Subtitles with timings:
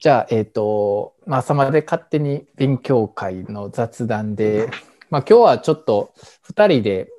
[0.00, 4.70] じゃあ、えっ、と、まあ、朝まで勝手に勉強会の雑談で、
[5.10, 6.14] まあ、今日はちょっと
[6.48, 7.10] 2人で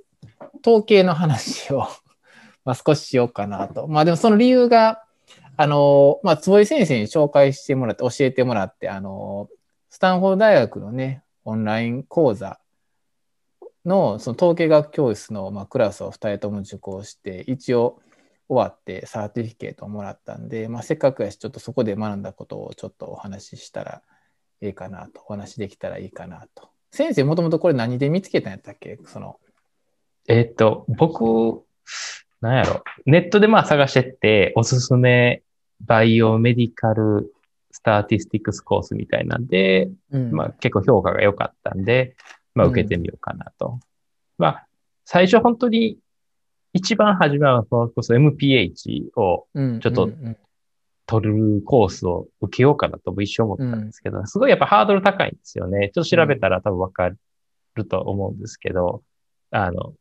[0.66, 1.86] 統計の話を
[2.66, 3.88] まあ少ししようかなと。
[3.88, 5.04] まあでもその理由が、
[5.58, 9.48] あの、まあ、坪井先生に紹介してもらって、教えてもらって、あの、
[9.92, 12.60] スタンフォード大学のね、オンライン講座
[13.86, 18.00] のその統計学教室の、まあ、クラスを2人とも受講して、一応、
[18.52, 24.02] 終わって certificate をもらったんで、まあ、せっかくやし、ちょっとそこで学んだことをちょっとお話ししたら
[24.62, 26.68] いいかなと、お話できたらいいかなと。
[26.92, 29.00] 先生、もともとこれ何で見つけたんやったっけ？
[29.06, 29.40] その。
[30.28, 31.64] えっと、僕、
[32.42, 32.84] なんやろ。
[33.06, 35.44] ネットでまあ探してって、おすすめ
[35.80, 37.34] biomedical
[37.72, 42.18] statistics course みたいなんで、うん、まあ結構評価が良かったんで、
[42.54, 43.68] まあ受けてみようかなと。
[43.68, 43.80] うん、
[44.38, 44.68] まあ、
[45.06, 46.00] 最初本当に
[46.74, 49.48] 一番初めは、それこそ MPH を
[49.80, 50.10] ちょっと
[51.06, 55.92] 取るコースを受けようかなと一生思ったんですけど、うん、すごいやっぱハードル高いんですよね。
[55.94, 57.10] ちょっと調べたら多分わか
[57.76, 59.04] ると思うんですけど、
[59.52, 59.94] あの、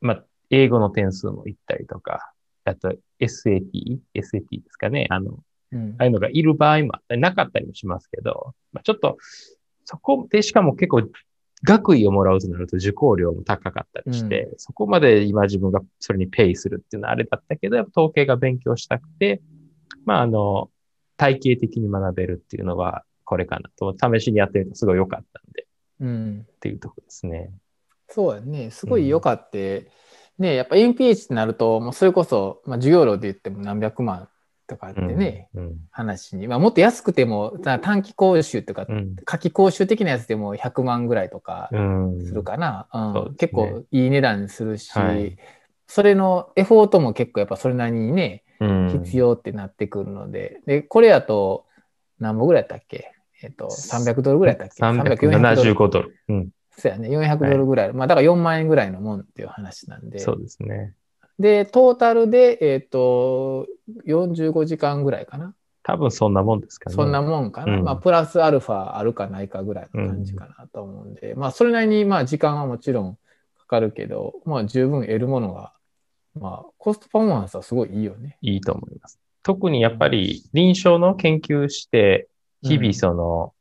[0.00, 2.32] まあ、英語の点数もいったりとか、
[2.64, 5.06] あと SAT、SAT ですかね。
[5.08, 5.38] あの、
[5.72, 9.16] うん、ああいうのがいる場合もあったり、なかったりもしますけど、まあ、ちょっと、
[9.84, 11.02] そこでしかも結構
[11.64, 19.40] 学位をもらうとなると受講料も高かったりして、うん、そこまで今自分がそれにペイするっていうのはあれだったけど、やっぱ統計が勉強したくて、
[20.04, 20.70] まああの、
[21.16, 25.66] 体系的に学べるっていうのはこれかなと、試しにやってみるとすごい良かったんで、
[26.00, 27.52] うん、っていうとこですね。
[28.08, 28.70] そうやね。
[28.70, 29.58] すごい良かった。
[29.58, 29.86] うん、
[30.38, 34.28] ねやっぱ NPH ってなると、もうそれこそ、まあ、授業料で言っても何百万
[34.66, 43.14] とかってね、うんうん、話に、まあ、もっと安くても短期講習とか、うん、夏季講習的なやつでも100万ぐらいとかするかな、うん。
[43.14, 45.36] ね、結構いい値段するし、はい、
[45.86, 48.44] それのエフォートも結構やっぱそれなりにね、
[49.04, 50.60] 必要ってなってくるので。
[50.66, 51.66] でこれやと
[52.18, 53.12] 何本ぐらいやったっけ？
[53.42, 54.76] えっ、ー、と300ドルぐらいやったっ
[55.16, 56.16] け？375ドル。
[56.28, 56.48] うん。
[56.70, 60.20] そうやね、400ドルぐらい、はい、まあだから4万円ぐらいのもんっていう話なんで。
[60.20, 60.94] そうですね。
[61.42, 63.66] で、トータルで、えっ、ー、と、
[64.06, 65.54] 45時間ぐらいかな。
[65.82, 66.94] 多分そんなもんですかね。
[66.94, 67.74] そんなもんかな。
[67.74, 73.18] うん、まあ、プラスアルファあるかないかぐらいの感じかなと思うんで、うん、まあ、それなりに、まあ、時間はもちろん
[73.58, 75.72] かかるけど、まあ、十分得るものが、
[76.38, 78.38] まあ、コストパフォーマンスはすごいいいよね。
[78.40, 79.18] いいと思います。
[79.42, 82.28] 特にやっぱり臨床の研究して、
[82.62, 83.52] 日々その、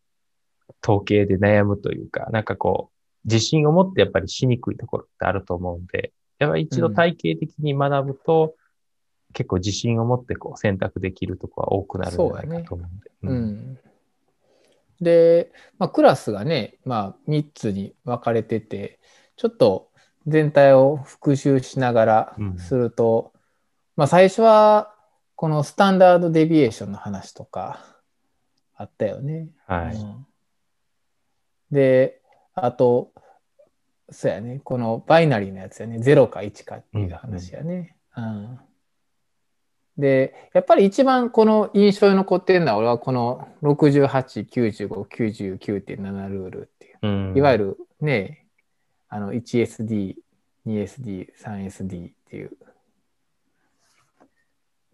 [0.84, 6.12] 統計で悩むというか、なんかこう、自信を持ってやっぱりしにくいところってあると思うんで、
[6.42, 8.56] やっぱり一度体系的に学ぶと、
[9.30, 13.12] うん、結構自信を持ってこう選択できるところは多くなるんじゃないかと思うんで。
[13.22, 13.80] うね、うん、
[15.02, 19.00] で、まあ、クラスがね、まあ、3つに分かれてて、
[19.36, 19.92] ちょっと
[20.26, 23.42] 全体を復習しながらすると、うん、
[23.98, 24.96] まあ、最初は
[25.36, 27.86] このスタンダードデビエーションの話とか
[28.76, 29.50] あったよね。
[29.68, 29.96] はい。
[29.96, 30.26] うん、
[31.70, 32.20] で、
[32.56, 33.11] あと、
[34.12, 34.60] そうやね。
[34.64, 35.98] このバイナリーのやつやね。
[35.98, 37.96] 0か1かっていう話やね。
[38.18, 38.60] うん、うん、
[39.98, 44.88] で、やっぱり一番この印象に残ってるのは、俺はこの68、95、
[45.58, 48.46] 99.7ルールっていう、うん、いわゆるね、
[49.08, 50.16] あの 1SD、
[50.68, 52.52] 2SD、3SD っていう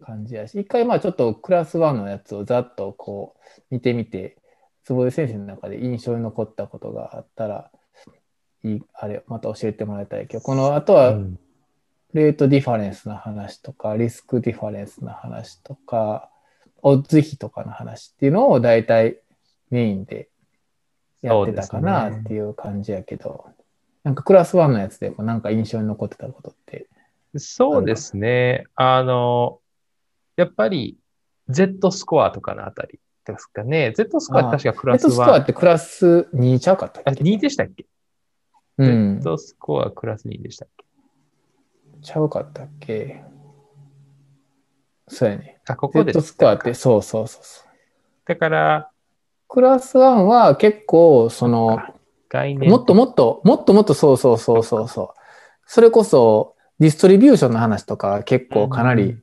[0.00, 4.36] 感じやし、一回まあちょっとクラス1のやつをざっとこう見てみて、
[4.84, 7.70] 坪井先生の中で印象に残ったことがあったら、
[8.64, 11.18] いいあれ、また教えてもらいたいけど、この後は、
[12.14, 16.30] レートディファレンスの話とか、リスクディファレンスの話とか、
[16.82, 19.18] オッズ比とかの話っていうのを大体
[19.70, 20.28] メインで
[21.22, 23.54] やってたかなっていう感じやけど、ね、
[24.04, 26.86] なんかクラス1のやつでもなんか印象に残ってたことって？
[27.36, 28.64] そうですね。
[28.74, 29.58] あの、
[30.36, 30.96] やっぱり
[31.50, 33.92] Z スコアとかのあたりですかね。
[33.96, 35.08] Z スコアって確かクラス1。
[35.10, 37.10] Z スコアってクラス2ちゃうかったっけ？
[37.10, 37.84] あ、2でしたっけ？
[38.78, 39.20] うん。
[39.20, 40.84] Z スコアクラス2でしたっけ？
[42.00, 43.22] ちゃうかったっけ？
[45.08, 45.60] そうやね。
[45.66, 46.12] あ、ここで。
[46.12, 47.68] Z スコアって、そうそうそうそう。
[48.24, 48.90] だから、
[49.48, 51.78] クラス1は結構、その、
[52.28, 55.20] 概念もっともっと、もっともっとそうそうそうそうそう。
[55.64, 59.18] それこそ、ディストリビューションの話とか結構かなり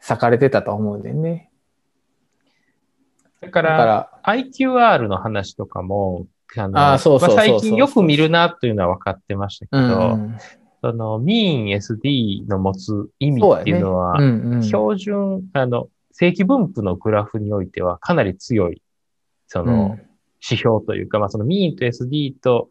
[0.00, 1.50] 裂かれてたと思うんだよね。
[3.40, 10.36] だから、から IQR の話とかも、あの、あそうそう最近よく見るなというのは分かってましたけど、うん、
[10.80, 14.18] その、ミーン SD の持つ意味っていうのは、
[14.62, 18.82] 標準、あの、正規分布のグラフにおいてはかなり強い、
[19.46, 19.98] その、
[20.46, 22.68] 指標というか、まあ、そのミーンと SD と、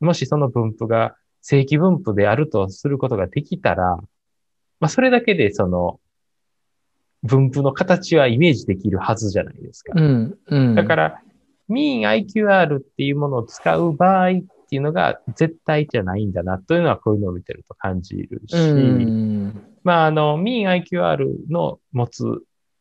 [0.00, 3.96] もしその分布が正規分布であるとすることができたら、
[4.80, 6.00] まあ、それだけで、その、
[7.22, 9.92] 分布の形はイメージできるはずじゃないですか。
[9.94, 10.38] うん。
[10.46, 10.74] うん。
[10.74, 11.21] だから、
[11.72, 14.32] mean IQR っていうものを使う場合っ
[14.68, 19.64] ていうのが絶対じゃないんだなというのはこういうのを見てると感じるし、うん。
[19.84, 22.24] まあ、あの、mean IQR の持つ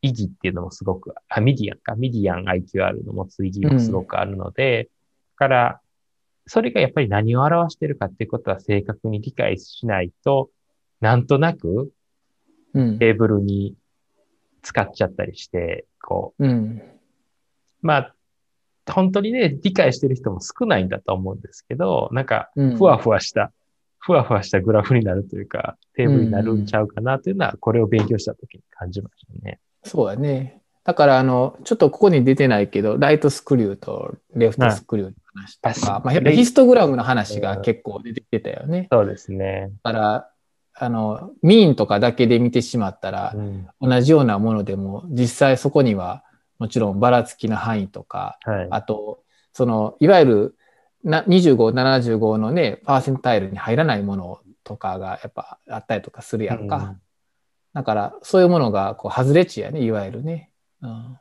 [0.02, 4.90] 意義っていうのもすごく、あ、ミディアンか、ミディアン IQR の持つ意義もすごくあるので、だ
[5.36, 5.82] から、
[6.48, 10.50] それがやっぱり何を表してるかっていうことは正確に理解しないと、
[11.00, 11.92] なんとなく
[12.74, 13.00] うん。
[13.00, 13.76] テーブルに
[14.62, 16.82] 使っちゃったりして、こうん。
[16.82, 17.00] う、
[17.82, 18.16] まあ、
[18.86, 23.52] 本当にね、理解してる人も少ないんだと思うんですけど、なんか、うんふわふわした、
[24.00, 29.60] ふわふわしたグラフになるというか、テーブルになるんちゃうかなというのは、これを勉強したときに感じましたね。
[29.84, 30.62] そうだね。
[30.84, 38.88] だから、あの、ちょっとここに出てないけど、ライトスクリューとレフトスクリューの話とか、はいまあ、やっぱヒストグラムの話が結構出てきてたよね。
[38.92, 39.72] そうですね。
[39.84, 40.30] だから、
[40.74, 46.24] あの、ミーンとかだけで見てしまったらう、ん同じようなものでも、実際そこには、
[46.62, 48.68] もちろんばらつきの範囲とか、はい。
[48.70, 50.56] あと、その、いわゆる
[51.04, 56.78] な25、75のね、パーセンタイルに入らないものとかがやっぱあったりとかするやんか。
[56.78, 57.02] うん
[57.74, 60.52] だから、そういうものがこう外れ値やね、いわゆるね。
[60.82, 61.18] うん、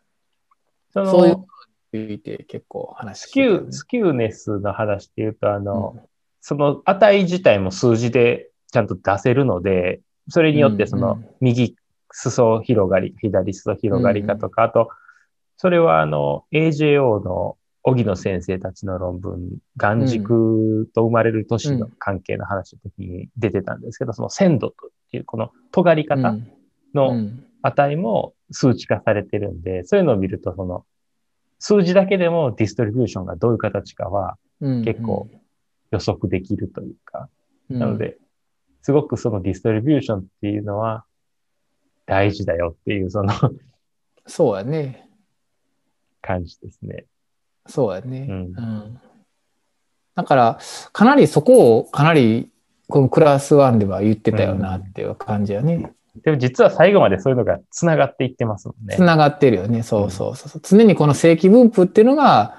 [0.92, 1.46] そのそういうこ
[1.92, 6.02] とについて結構話スしてねキュー、スキューネスの話っていうと、あの、うん
[6.42, 11.76] その値自体も数字でちゃんと出せるので、それによってそのうんうん右
[12.12, 14.88] 裾広がり、左裾広がりかとか、あと、
[15.60, 26.42] それはあの AJO の荻野先生たちの論文、眼軸と生まれる都市の関係の話の時に出てたんですけど、その鮮度とっていうこの尖り方う
[26.94, 27.44] のん。
[27.60, 30.86] 値も数値化されてるんで、そういうのを見ると、その
[31.58, 34.82] 数字だけでもディストリビューションがどういう形かはうん。
[34.82, 35.28] 結構
[35.90, 37.28] 予測できるというか、
[37.68, 37.78] うん。
[37.78, 38.16] なので、
[38.80, 41.04] すごくそのディストリビューションっていうのは
[42.06, 43.34] 大事だよっていうその
[44.26, 45.09] そうやね。
[46.20, 47.06] 感じですね。
[47.66, 48.26] そうやね。
[48.28, 49.00] うんうん
[50.16, 50.58] だから、
[50.92, 52.50] かなりそこを、かなり、
[52.88, 55.92] このクラス1では言ってたよなっていう感じやね。
[56.24, 59.02] でも実は最後までそういうのが繋がっていってますもんねつ。
[59.02, 59.82] ながってるよね。
[59.82, 60.60] そうそうそう。
[60.62, 62.56] 常にこの正規分布っていうのが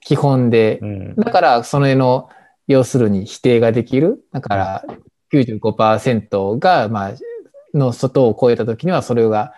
[0.00, 1.14] 基本でう、ん。
[1.16, 2.28] だからそれの、
[2.68, 4.24] 要するに否定ができる。
[4.32, 4.84] だから
[5.32, 7.12] 95%が、まあ、
[7.74, 9.52] の外を超えたときには、それが、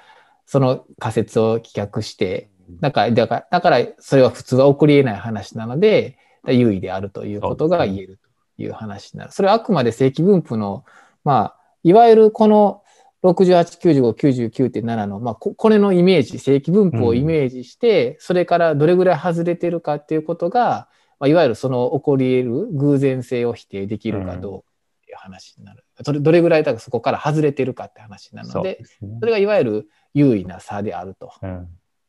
[0.46, 2.48] その仮説を棄却して、
[2.80, 8.18] だから、だから、だからそれは普通は起こり得ない話なので、優位であるということが言える
[8.56, 9.32] という話になる。
[9.32, 10.84] それはあくまで正規分布の、
[11.24, 12.82] まあ、いわゆるこの
[13.22, 20.88] 68、95、99.7の、まあ、ここれのイメージ、正規分布をイメージして、それからどれぐらい外れてるかっていうことが、
[21.18, 25.84] まあ、いわゆるその起こり得る偶然性を否定できるかどうかっていう話になる。
[26.02, 29.26] それどれぐらいだからそこから外れてるかって話なそうので、ですねそ。
[29.26, 31.68] れがいわゆる優位な差であるとうん。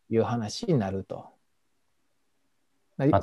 [0.09, 1.27] いう話になると。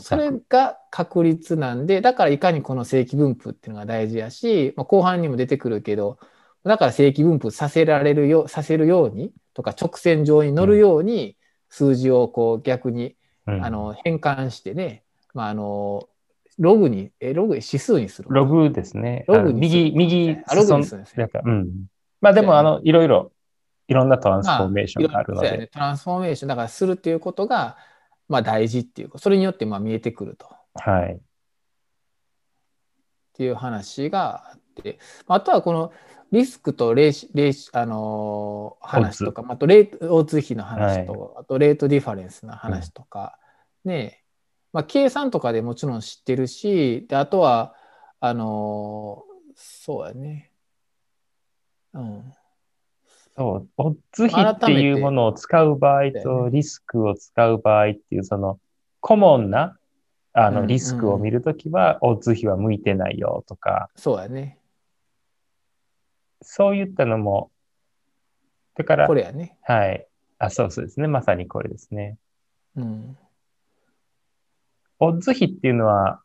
[0.00, 6.18] それが確率なんで、だからいかにこの正規分布っていうのが大事やし、まあ、後半にも出てくるけど、
[6.64, 11.36] だから正規分布させられるよう、させるようにとか直線上に乗るように
[11.70, 15.02] 数字をこう逆に、うんあの変換してね、
[15.34, 16.08] まあ、あの
[16.58, 18.28] ログに、えログ指数にする。
[18.30, 19.24] ログですね。
[19.26, 21.86] ログに右、右、あログにするんですねうん。
[22.20, 23.31] まあでも、あの、いろいろ、
[23.92, 25.66] いろんな transformation があるのまあねで。
[25.66, 27.76] ト transformation だからするっていうことが、
[28.28, 30.48] まあ、大事っていうかそれによってまあ見えてくると。
[30.74, 31.12] はい。
[31.14, 31.18] っ
[33.34, 35.92] ていう話があって、あとはこの
[36.32, 43.38] リスクとレーシ、レーシあのー話とか、あとレート、オッズ比の話と、あと rate difference の話とか、
[43.84, 44.22] ね、
[44.72, 47.74] まあ、計算とかでもちろん知ってるし、で、あとは、
[48.20, 50.50] あのーそうやね。
[51.92, 52.32] うん。
[53.36, 58.58] そう、オッズ比っていうものを使う場合とリスクを使う場合っていう、その、
[59.00, 59.78] コモンな、
[60.34, 64.58] あの、うんリスクを見るときは、オッズ比は向いてないよとか、そうやね。
[66.42, 67.50] そういったのも、
[68.74, 69.56] だからこ、れやね。
[69.62, 70.06] はい。
[70.38, 71.06] あ、そうそうですね。
[71.06, 72.18] まさにこれですね。
[72.76, 73.16] うん。
[74.98, 76.20] オッズ比っていうのは、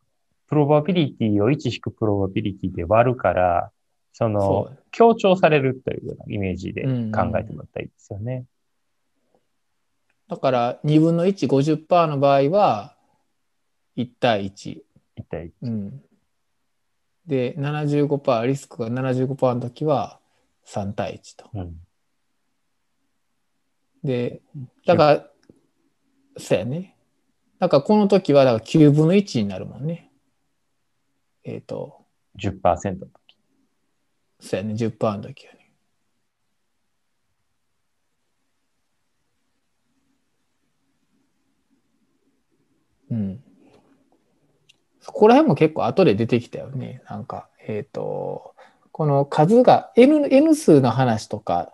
[0.47, 3.71] プロバビリティを1引くプロバビリティで割るから、
[4.17, 8.45] そのそう、強調されるというようなイメージでうん考えてもらったらいいですよね。
[10.27, 12.97] だから、2分の1、50%の場合は、
[13.95, 14.81] 1対1。
[15.17, 15.51] 一体。
[15.61, 16.01] うん。
[17.27, 20.19] で、75%、リスクが75%の時は
[20.65, 21.51] 3対1と。
[21.53, 21.75] うん。
[24.03, 24.41] で、
[24.87, 25.29] だから、
[26.39, 26.97] そうやね。
[27.59, 30.11] だからこの時は、だから9分の1になるもんね。
[31.43, 32.03] えっ、と、
[32.39, 33.26] 10%の時。
[34.39, 35.71] そうやね、10%の時はね。
[43.09, 43.43] うん。
[45.01, 47.01] そこら辺も結構後で出てきたよね。
[47.09, 48.53] なんか、えっ、ー、と、
[48.91, 51.71] この数が N, N 数の話とか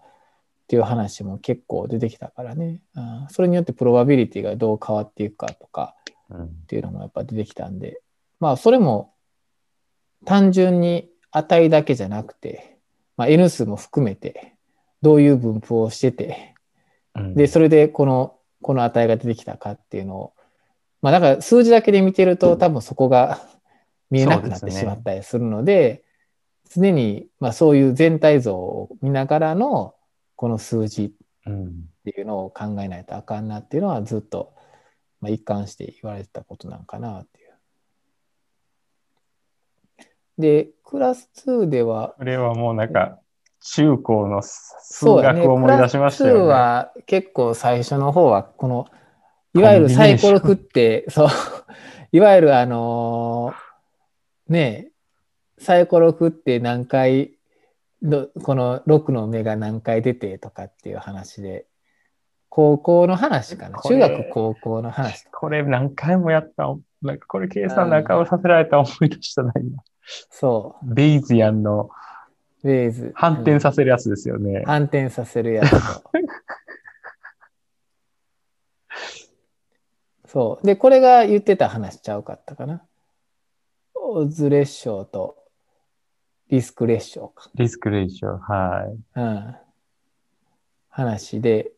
[0.64, 5.96] っていう話も結構出てきたからね、うん、それによってプロバビリティがどう変わっていくかとか
[6.34, 8.02] っていうのもやっぱ出てきたんで、
[8.40, 9.14] まあそれも
[10.26, 12.78] 単純に値だけじゃなくて、
[13.18, 14.56] まあ、N 数も含めて
[15.02, 16.56] どういう分布をしてて、
[17.36, 20.34] で、それでこの、この値が出てきたかっていうのを、
[21.02, 23.42] まあだから数字だけで見てると多分そこが
[24.10, 26.04] 見えなくなってしまったりするので、
[26.74, 29.96] 常にまあそういう全体像を見ながらの
[30.36, 31.12] この数字っ
[32.06, 34.54] ていうのを考えないとあかんなっていうのはずっと
[35.20, 37.43] まあ一貫して言われてたことなんかなっていう。
[40.38, 42.16] で、クラス2では。
[42.18, 43.20] これはもうなんか、
[43.62, 46.40] 中高の数学を思い出しましたよね。
[46.42, 48.88] ねクラス2は結構最初の方は、この、
[49.56, 51.28] いわゆるサイコロ振って、そう、
[52.12, 54.90] いわゆるあのー、ね
[55.60, 57.32] サイコロ振って何回、
[58.44, 61.66] この6の目が何回出てとかっていう話で、
[62.50, 63.80] 高校の話かな。
[63.82, 65.26] 中学高校の話。
[65.32, 66.76] これ何回もやった。
[67.02, 69.82] なんかこれ計算中をさせられた思い出したな、今。
[70.30, 70.94] そう。
[70.94, 71.90] ベイズヤンの
[72.64, 73.12] ベイズ。
[73.16, 74.60] 反転させるやつですよね。
[74.60, 75.72] うん、反転させるやつ
[80.28, 80.66] そう。
[80.66, 82.84] で、これが言ってた話ちゃうかったかな。
[83.96, 85.38] オズレッショーと
[86.50, 87.50] リスクレッショーか。
[87.56, 89.20] リスクレッショー、はい。
[89.20, 89.56] うん。
[90.90, 91.72] 話で、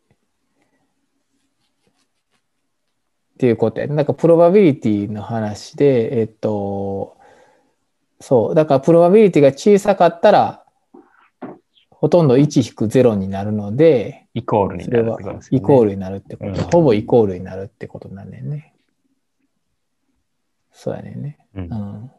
[3.35, 3.95] っていうことや、ね。
[3.95, 7.17] なんかプロバビリティの話で、えっと、
[8.27, 8.55] そう。
[8.55, 10.63] だからプロバビリティが小さかったら、
[11.91, 15.57] ほとんど1引く0になるので、イコールになるってことですね。
[15.59, 18.73] イコールになるってこと、うん、ほぼイコールになるってことなんだよね。
[20.71, 21.37] そうやねんね。
[21.53, 21.63] うん。
[21.65, 22.11] うん、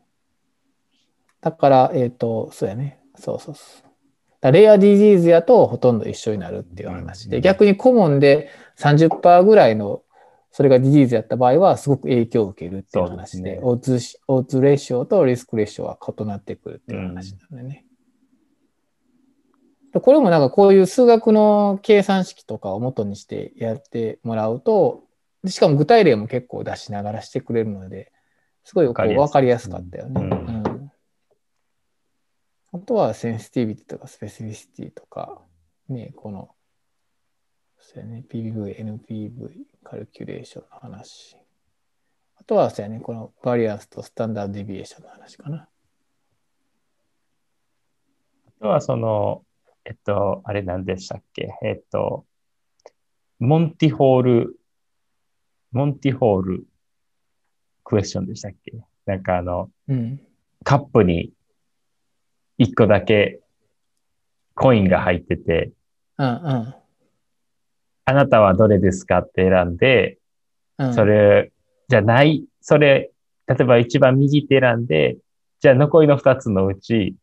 [1.40, 3.00] だから、えっ、ー、と、そうやね。
[3.16, 3.90] そうそうそう。
[4.40, 8.48] だレアディジーズやとほとんど一緒になるっていう話で、うん、逆にコモンで
[8.78, 10.02] 30%ぐらいの
[10.56, 17.84] それがディジーズやった場合はすごく影響を受けるっていう話で、でね、オーツ、オーツレーションとリスクレーションは異なってくるっていう話なんでね。
[19.92, 25.04] うん、これもなんかこういう数学の計算式とかを元にしてやってもらうと、
[25.44, 28.10] しかも具体例も結構出しながらしてくれるので、
[28.64, 30.22] すごいこう分かりやすかったよね。
[30.22, 30.90] うん、
[32.72, 35.38] あとはセンシティビティとかスペシフィシティとか、
[35.90, 36.48] ね、この
[37.88, 39.30] そうやね、PVV、NPV、
[39.88, 41.36] カルキュレーションの話。
[42.34, 45.68] あとは、そうやね、このバリアンスとスタンダードデビエーションの話かな。
[48.48, 49.44] あとは、その、
[49.84, 51.50] えっと、あれ何でしたっけ？
[51.62, 52.26] えっと、
[53.38, 54.58] モンティホール、
[55.70, 56.66] モンティホール
[57.84, 58.72] クエスチョンでしたっけ？
[59.04, 60.20] なんかあの、うん、
[60.64, 61.32] カップに
[62.58, 63.40] 一個だけ
[64.56, 65.70] コインが入ってて、
[66.18, 66.74] うんうん。
[68.06, 70.18] あなたはどれですかって選んで、
[70.78, 71.52] うん、それ
[71.88, 73.10] じゃない、それ、
[73.46, 75.16] 例えば一番右って選んで、
[75.60, 77.16] じゃあ残りの二つのうち、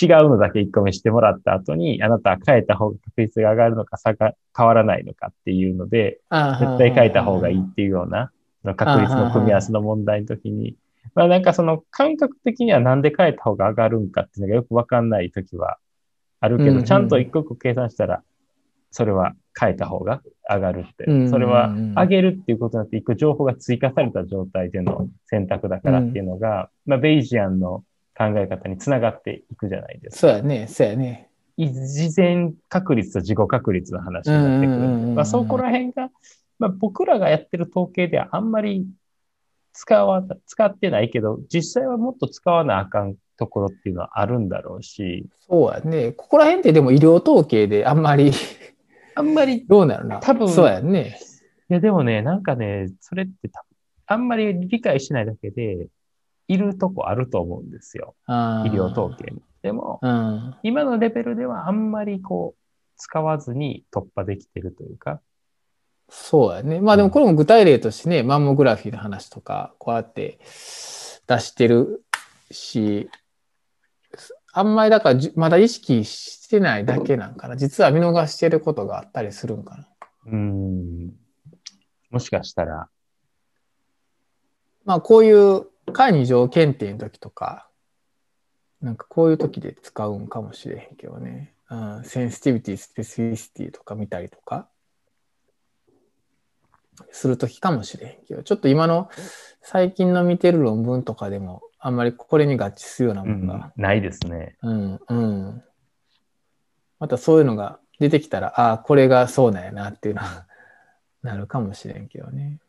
[0.00, 8.30] 違うのだけ一個目してもらった後に、あなたは変えた方が確率が上がるのか差が変わらないのかっていうので、絶対変えた方がいいっていうような、
[8.74, 10.76] 確率の組み合わせの問題の時に、
[11.14, 15.76] まあなんかその感覚的にはなんで変えた方が上がるんかっていうのがよくわかんない時は
[16.40, 18.22] あるけど、ちゃんと一個一個計算したら、
[18.92, 21.28] それは変えた方が上がるって。
[21.28, 27.82] それは上げるっていうことになって一個情報が追加された状態での選択だからっていうのが、まあ、ベイジアンの
[28.16, 30.20] 考え方につながっていくじゃないですか。
[30.20, 31.28] そうやね、そうやね。
[31.58, 34.78] 事前確率と自己確率の話になってくる
[35.14, 36.10] まあ、そこら辺が、
[36.58, 38.86] まあ、僕らがやってる統計ではあんまり
[39.72, 45.26] 使わ、使ってないけど、実際はもっと使わなあかんところっていうのはあるんだろうし。
[45.48, 46.12] そうやね。
[46.12, 48.32] ここら辺ってでも医療統計であんまり
[49.14, 50.20] あんまり、どうなるな。
[50.20, 51.18] 多分、そうやね。
[51.70, 53.50] いや、でもね、なんかね、それって
[54.06, 55.88] あんまり理解しないだけで、
[56.48, 58.14] いるとこあると思うんですよ。
[58.28, 59.40] 医療統計に。
[59.62, 62.62] でも、うん、今のレベルではあんまりこう、
[62.96, 65.20] 使わずに突破できてるというか。
[66.08, 66.80] そうやね。
[66.80, 70.38] まあでもこれも具体例としてね、マンモグラフィーの話とか、こうやって
[71.26, 72.04] 出してる
[72.50, 73.08] し、
[74.52, 77.56] あんまりだからまだ意識してないだけなんかな。
[77.56, 79.88] 実は見逃してることがあったりするんかな。
[80.26, 81.12] うん。
[82.10, 82.88] もしかしたら。
[84.84, 87.68] まあこういうカイ二乗検定の時とか、
[88.82, 91.54] なんかこういう時で使うんかもしれへんけどね。
[91.70, 94.68] うん、 sensitivity、specificity とか見たりとか。
[97.10, 99.10] するときかもしれへんけど、ちょっと今の
[99.62, 104.56] 最近の見てる論文とかでも、あんまりこれに合致するようなものが、うんないですね。
[104.62, 105.62] うん、うん。
[107.00, 110.46] またそういうのが出てきたら、ああ、これがそうなんやなっていうのは
[111.22, 112.60] なるかもしれんけどね。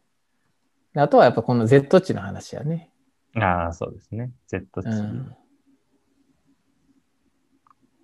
[0.93, 2.89] であとはやっぱこの Z 値の話やね。
[3.35, 4.31] ああ、そうですね。
[4.47, 4.89] Z 値。
[4.89, 5.35] うん。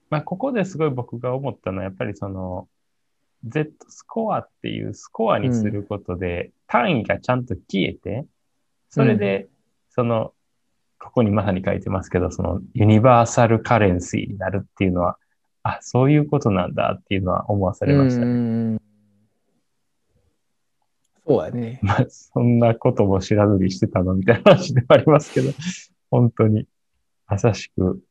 [0.10, 2.68] まあ、ここですごい僕が思ったのは、やっぱりその、
[3.46, 8.26] Z スコアっていうスコアにすることで、単位がちゃんと消えて、
[8.90, 9.48] それで、
[9.90, 10.34] その、
[11.00, 15.18] ここにまさに書いてますけど、その、ユニバーサルカレンシーになるっていうのは、
[15.64, 18.26] あ、そういうことなんだっていうのは思わされましたね。
[18.26, 18.80] うん
[21.30, 21.80] そうやね。
[21.84, 25.52] まあ、そんなことも知らずにしてたのみたいな話ではありますけど、
[26.10, 26.66] 本当に、
[27.28, 28.02] まさしく、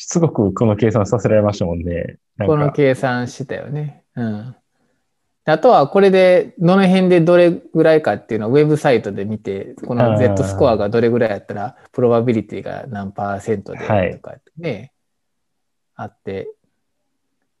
[0.00, 2.16] しつこくこの計算させられましたもんね。
[2.38, 4.02] なんこのか、計算したよね。
[4.16, 4.56] うん。
[5.44, 14.94] あとはこれでどの辺でどれぐらいかっていうのをウェブサイトで見て、この Z スコアがどれぐらいやったら、プロバビリティが何パーセントではいとかね、
[15.96, 16.48] あって、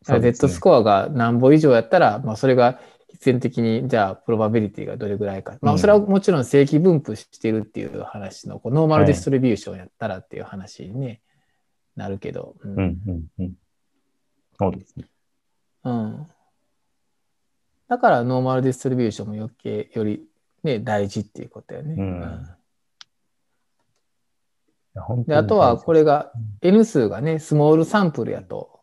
[0.02, 2.80] そうです Z ねスコアが何ぼ以上やったら、まあそれが
[3.10, 5.58] 必然的に、じゃあ probability がどれぐらいか。
[5.60, 5.76] まうん。
[5.76, 9.12] あそれはもちろん正規分布してるっていう話の、こう normal はい。
[9.12, 11.20] distribution やったらっていう話に、ね
[11.96, 12.56] なるけど。
[12.62, 13.54] うんうん、うん、うん。
[14.58, 15.06] そうですね。
[15.84, 16.26] うん。
[17.88, 20.26] だから normal distribution も余計より
[20.62, 21.94] ね、大事っていうことやね。
[21.98, 22.48] うん
[25.26, 28.80] で、あとはこれがう N 数がね、スモールサンプルやと、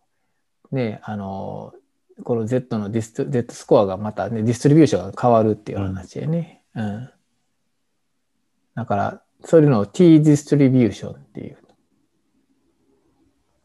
[0.72, 1.74] ね、あの、
[2.24, 6.62] この Z のディスト Z スコアがまたね、ディストリビューションが変わるっていう話やね。
[6.76, 7.10] うん。
[8.76, 11.58] だから、そういうのを T ディストリビューションっていう。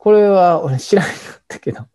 [0.02, 1.86] これは俺知らなかったけど、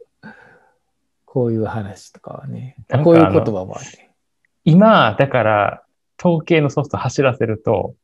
[1.26, 4.16] こういう話とかはねこういう言葉もあるね。
[4.64, 5.84] 今、だから、
[6.18, 7.96] 統計のソフト走らせると、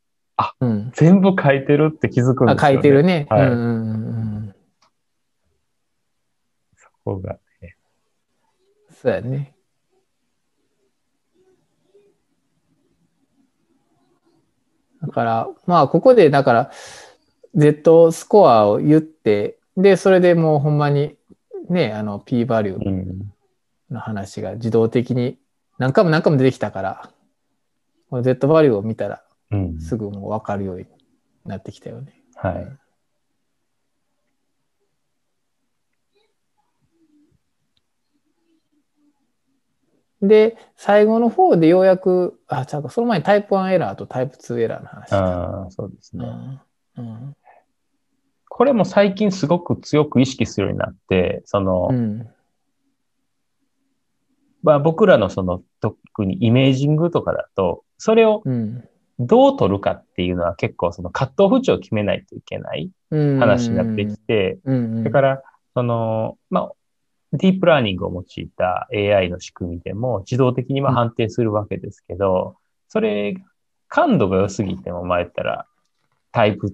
[0.60, 0.92] うん。
[0.94, 2.74] 全部書いてるって気づくんであ、すよ、ね。
[2.74, 3.28] 書いてるね。
[3.30, 4.56] はいうんうん。
[6.76, 7.78] そこが、ね。
[9.02, 9.56] そうやね。
[15.02, 16.72] だから、まあ、ここで、だから、
[17.56, 21.16] Z スコアを言って、で、それでもうほんまに、
[21.70, 23.34] ね、あの、P バリューうん。
[23.90, 25.40] の話が自動的に
[25.78, 27.12] 何回も何回も出てきたから、
[28.10, 29.80] この Z バリューを見たらうん。
[29.80, 30.86] すぐもう分かるように
[31.46, 32.14] なってきたよね。
[32.36, 32.78] はい。
[40.22, 45.18] で、最後の方でようやく、あ、ちゃうか、その前にタイプ1エラーとタイプ2エラーの話だ。
[45.18, 46.26] ああ、そうですね。
[46.98, 47.36] うんうん
[48.56, 52.28] これも最近すごく強く意識するようになって、その、うん。
[54.62, 58.88] まあ僕らのその特にイメージングとかだと、それをうん。
[59.18, 66.72] どう取るかっていうのは結構そのカットオフ値を決めないといけないうん話になってきて、うんうんだから、その、まあ、
[67.32, 73.36] ディープラーニングを用いた AI の仕組みでも自動的にま判定するわけですけど、それ、
[73.88, 75.66] 感度が良すぎても、まあ言ったら
[76.32, 76.72] タイプ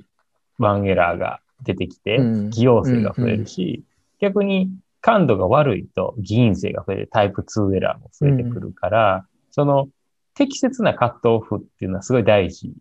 [0.59, 3.83] 1エラーが出てきてうん、偽陽性が増えるし、
[4.19, 4.69] 逆に
[5.01, 9.89] 感度が悪いと偽陰性が増えるタイプ2エラーも増えてくるから、その
[10.33, 12.73] 適切なカットオフっていうのはすごい大事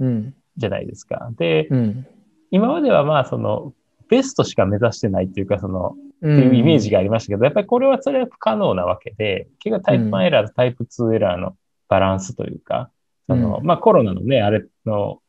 [0.00, 0.34] うん。
[0.56, 1.30] じゃないですか。
[1.36, 2.06] で、うん。
[2.50, 3.72] 今まではまあその
[4.08, 11.56] ベストしか目指してないっていうか、その、っっていうイメージがありましたけど、やっぱりこれはそれは不可能なわけで、結局タイプ1エラーとタイプ2エラーの
[11.88, 12.90] バランスというか、
[13.26, 13.66] その、うん。
[13.66, 15.20] まあコロナのね、あれの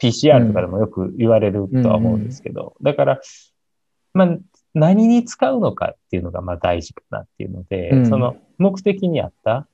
[0.00, 3.20] PCR とかでもよく言われるとは思うんですけど、だから、
[4.14, 4.38] まあ
[4.74, 8.08] 何に使うのかっていうのがまあ大事かなっていうので、うん。
[8.08, 9.66] その目的にあった、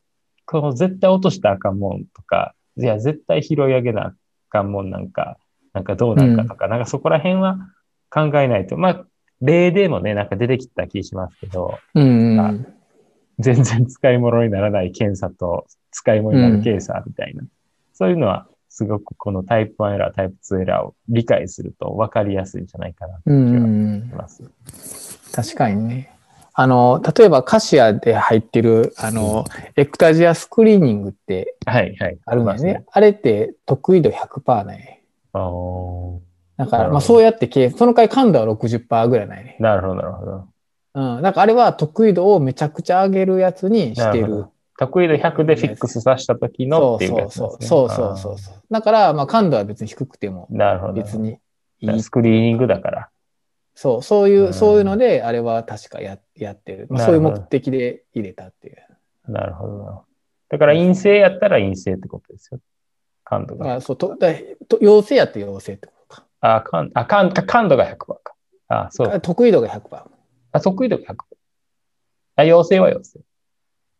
[0.46, 4.14] この絶対落としたらあかんもんとか、いや絶対拾い上げなあ
[4.48, 5.38] かんもんなんか、
[5.72, 7.58] なんかどうなんかとか、なんかそこら辺は
[8.10, 9.04] 考えないと、まあ、
[9.40, 12.54] 例でもね、なんか出てきた気しますけど、うんあ
[13.38, 17.42] 全然使い物にならない検査と使い物になるケーサーみたいな。
[17.92, 24.42] そういうのは、すごくこのタイプ1エラー、タイプ2エラーを理解すると分かりやすいんじゃないかなとうん思うんいます。
[25.32, 26.12] 確かにね。
[26.52, 32.18] あの、例えばカシアで入ってる、あの、エクタジアスクリーニングってはい、はい。
[32.26, 32.84] あるんだよますね。。
[32.92, 35.02] あれって得意度100%ね。
[35.32, 36.18] あー
[36.58, 39.56] だから、まあそうやって計、その回感度は60%ぐらいないね。
[39.58, 40.44] なるほど、なるほど。
[40.96, 41.22] うん。
[41.22, 44.44] だからあれは得意度をめちゃくちゃ上げるやつにしてる。
[44.78, 47.50] 得意度100でフィックスさせた時のそうっていうそうそう。
[47.50, 47.68] やつですね。
[47.68, 48.54] そうそうそうそう。
[48.70, 50.92] だから、まあ感度は別に低くてもあーなるほど。
[50.92, 51.38] 別に
[51.80, 53.08] いいスクリーニングだから。
[53.74, 56.86] そう、そういうう、んそういうので、あれは確かややってる。
[56.90, 58.76] まあ、なそういう目的で入れたっていう。
[59.32, 60.04] なるほど。
[60.48, 62.60] だから陰性やったら陰性ってことですよ。
[63.24, 63.74] 感度が。
[63.76, 64.32] あそうとだ
[64.68, 66.24] と陽性やって陽性ってことか。
[66.40, 68.34] あ、感あ感感度が100%か。
[68.68, 69.20] あ、そう。
[69.20, 70.02] 得意度が100%。
[70.52, 71.16] あ、得意度が100%。
[72.36, 73.20] あ、陽性は陽性。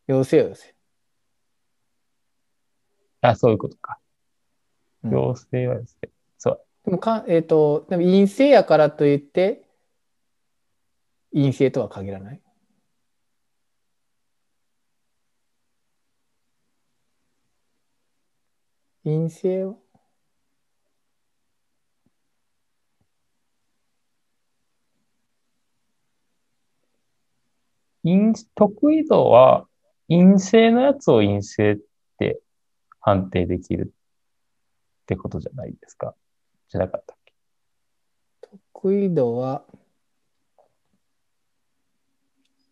[0.07, 0.75] 陽性は陽性。
[3.23, 3.99] あ、そういうことか。
[5.05, 6.11] うん陽性は陽性。
[6.39, 6.61] そう。
[6.85, 9.63] でもか、えっ、と、でも陰性やからといって、
[11.33, 12.41] 陰性とは限らない？
[19.05, 19.75] 陰性は？
[28.05, 29.67] 陰得意度は
[30.09, 31.79] 陰性のやつを陰性っ
[32.19, 32.41] て
[33.01, 33.93] 判定できる
[35.03, 36.15] ってことじゃないですか？
[36.69, 37.33] じゃなかったっけ？
[38.73, 39.65] 得意度は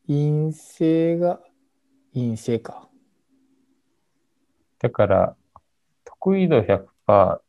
[0.07, 1.41] 陰性が
[2.13, 2.89] 陰性か。
[4.79, 5.37] だから、
[6.05, 7.41] 得意度100%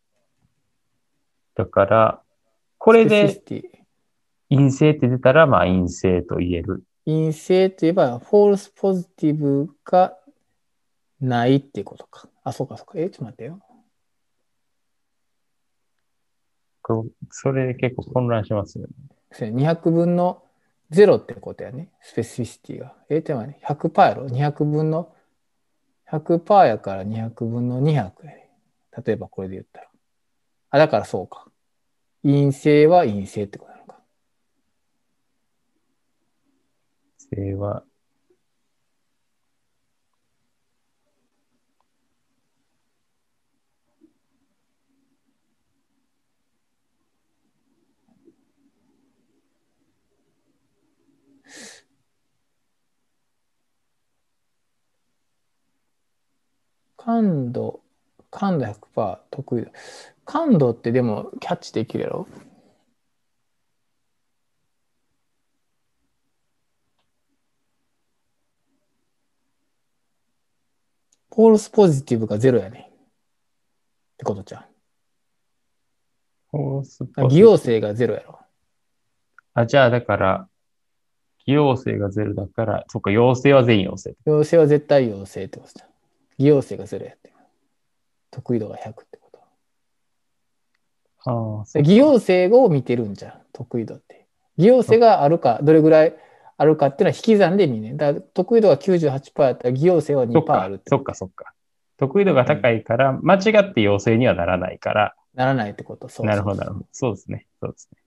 [1.55, 2.23] だから、
[2.77, 3.43] これで
[4.49, 6.83] 陰性って出たら、まあ陰性と言える。
[7.07, 10.17] ィ陰性といえば、 false positive が
[11.19, 12.29] ないっていうことか。
[12.43, 12.93] あ、そうかそうか。
[12.95, 13.59] え、ちょっと待ってよ。
[16.87, 18.93] こうそれで結構混乱しますよね。
[19.31, 20.43] そうや200分の
[20.91, 21.89] 0ってことやね。
[21.99, 22.93] specificity が。
[23.09, 25.11] え、でもね、100%やろ ?200 分の、
[26.11, 28.51] 100%やから200分の200やね。
[29.03, 29.87] 例えばこれで言ったら。
[30.69, 31.47] あ、だからそうか。
[32.21, 33.74] 陰性は陰性ってこと
[37.35, 37.51] なのか。
[37.51, 37.83] 性は、
[56.97, 57.81] 感度、
[58.31, 59.67] 感度100%特異。
[60.25, 62.27] 感度ってでもキャッチできるやろ？
[71.35, 72.89] false positive がゼロやね。
[72.91, 74.65] ってことじゃん。
[76.51, 78.39] false po 偽陽性がゼロやろ。
[79.53, 80.47] あ、じゃあだから、
[81.45, 84.15] 偽陽性がゼロだから、そっか、陽性は全員陽性。
[84.25, 85.89] 陽性は絶対陽性ってことじゃん。
[86.37, 87.33] 偽陽性がゼロやって。
[88.31, 89.39] 得意度が100ってこと。
[91.29, 93.33] ああ、偽陽性を見てるんじゃん。
[93.51, 94.25] 得意度って。
[94.57, 96.15] 偽陽性があるか、どれぐらい
[96.57, 97.95] あるかっていうのは引き算で見ね。
[97.95, 101.53] だ得意度が98%やったら偽陽性はそっ2%あかるって、そっか、そっか。
[101.97, 106.07] 得意度が高いから、間違って陽性にはならないから、ならないってこと。
[106.07, 106.85] そうそうなるほど、なるほど。
[106.91, 107.47] そうですね。
[107.61, 107.99] そうですね。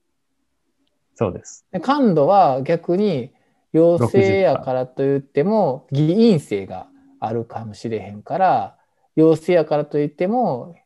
[1.15, 1.67] そうです。
[1.73, 3.33] で感度は逆に
[3.73, 6.87] 陽性やからといっても偽陰性が
[7.21, 8.77] あるかもしれへんから
[9.17, 10.77] 陽性やからといっても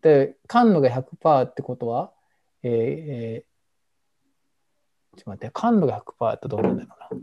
[0.00, 2.10] で感度が100%ってことは、
[2.62, 3.51] えーえー
[5.16, 7.20] ちょっと待って感度が100%やったらどうなんだろうな、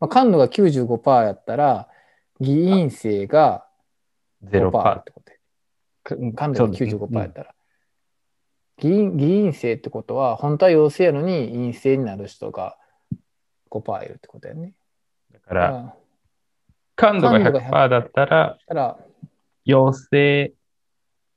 [0.00, 1.88] まあ、感度が95%やったら
[2.40, 3.66] 偽陰性が
[4.42, 6.32] ゼロ5%パってことで。
[6.32, 7.54] 感度が95%やったら。
[8.78, 12.78] 偽陰偽陰性ってことは、本当は陽性やのに陰性になる人が
[13.70, 14.72] 5%いるってことやね。
[15.30, 15.94] だだから、
[16.96, 18.98] 感度が感度が100%だったら、
[19.64, 20.54] 陽性、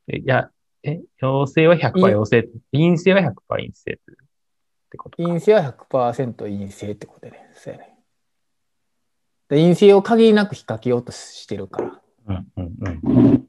[0.07, 0.49] えいや、
[0.83, 3.99] え、陽性は100%い陽性、陰性は100%陰性
[4.93, 5.27] ってことか。
[5.27, 7.49] 陰性は100%陰性ってことやね。
[7.55, 7.97] そうやね。
[9.49, 12.01] で陰性を限りなく引っ掛けようとしてるから。
[12.27, 13.47] うんうんうん。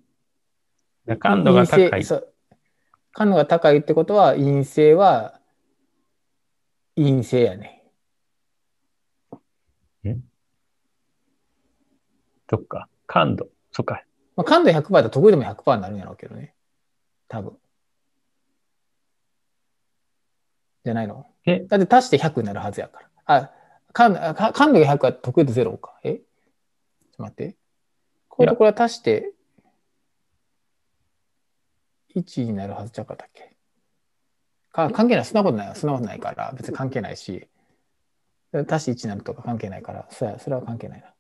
[1.06, 2.04] だ感度が高い。
[3.12, 5.38] 感度が高いってことは、陰性は
[6.96, 7.82] 陰性やね。
[12.48, 12.88] そっか。
[13.06, 13.48] 感度。
[13.70, 14.02] そっか。
[14.36, 16.54] まあ、感度100%だ得意でも100%になるんやろうけどね。
[17.28, 17.58] 多分。
[20.84, 21.26] じゃないの？
[21.46, 23.08] えだって足して100になるはずやから。
[23.26, 23.50] あ、
[23.92, 25.98] 感度が100は得意度0か。
[26.02, 26.14] え？
[26.14, 26.22] ちょっ
[27.16, 27.56] と待って。
[28.28, 29.32] これとこれは足して
[32.16, 33.54] 1になるはずちゃうかったっけ？
[34.72, 35.24] か関係ない。
[35.24, 35.74] そんなことないよ。
[35.74, 36.52] そんなことないから。
[36.56, 37.48] 別に関係ないし。
[38.68, 40.06] 足して1になるとか関係ないから。
[40.10, 41.12] そやそれは関係ないな。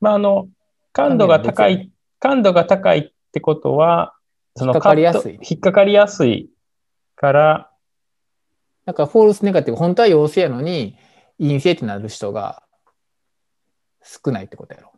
[0.00, 0.48] まあ、あの、
[0.92, 4.14] 感度が高いい、感度が高いってことは、
[4.56, 6.50] その引っかかりやすい引っかかりやすい
[7.22, 7.70] から、
[8.84, 10.98] なんか false negative、本当は陽性やのに
[11.38, 12.64] 陰性ってなる人が
[14.02, 14.90] 少ないってことやろ。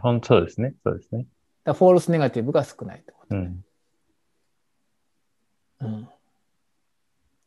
[0.00, 0.74] 本当そうですね。
[0.84, 1.26] そうですね。
[1.62, 3.64] だ false negative が少ないってこうん。
[5.78, 5.86] と。
[5.86, 6.02] うん。
[6.02, 6.12] だか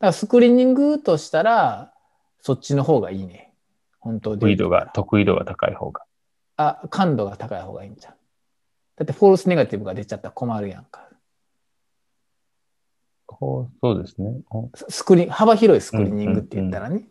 [0.00, 1.92] らスクリーニングとしたら、
[2.40, 3.52] そっちの方がいいね。
[4.00, 4.90] 本当で特異度が。
[4.94, 6.02] 特異度が高い方が。
[6.56, 8.14] あ、感度が高い方がいいんじゃん。
[8.96, 11.10] だって false negative が出ちゃったら困るやんか。
[13.82, 14.32] そうですね。
[14.50, 17.06] おスクリーン、幅広いスクリーニングって言ったらね。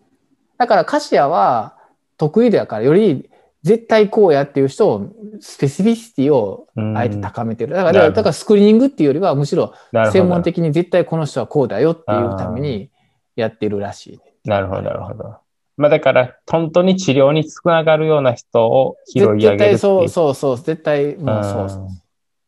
[0.58, 1.76] だからカシアは
[2.18, 3.30] 得意だからより
[3.64, 7.74] 絶対こうやっていう人を、スペシフィシティをあえて高めてる。
[7.74, 9.74] だから、だからスクリーニングっていうよりはむしろ。
[10.12, 12.90] 専門的に絶対この人はこうだよっていうために
[13.36, 14.20] やってるらしい、ね。
[14.44, 15.36] なるほど、なるほど。
[15.78, 21.98] まあだから、本当に治療につながるような人を拾い上げる絶対そうそうそう、絶対もうそうそううんっ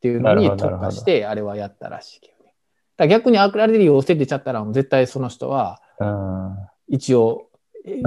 [0.06, 2.35] ていうのに特化して、あれはやったらしいけどね。
[2.98, 7.50] だ逆にアクラレリを捨ててちゃったら、もう絶対その人はうん一応、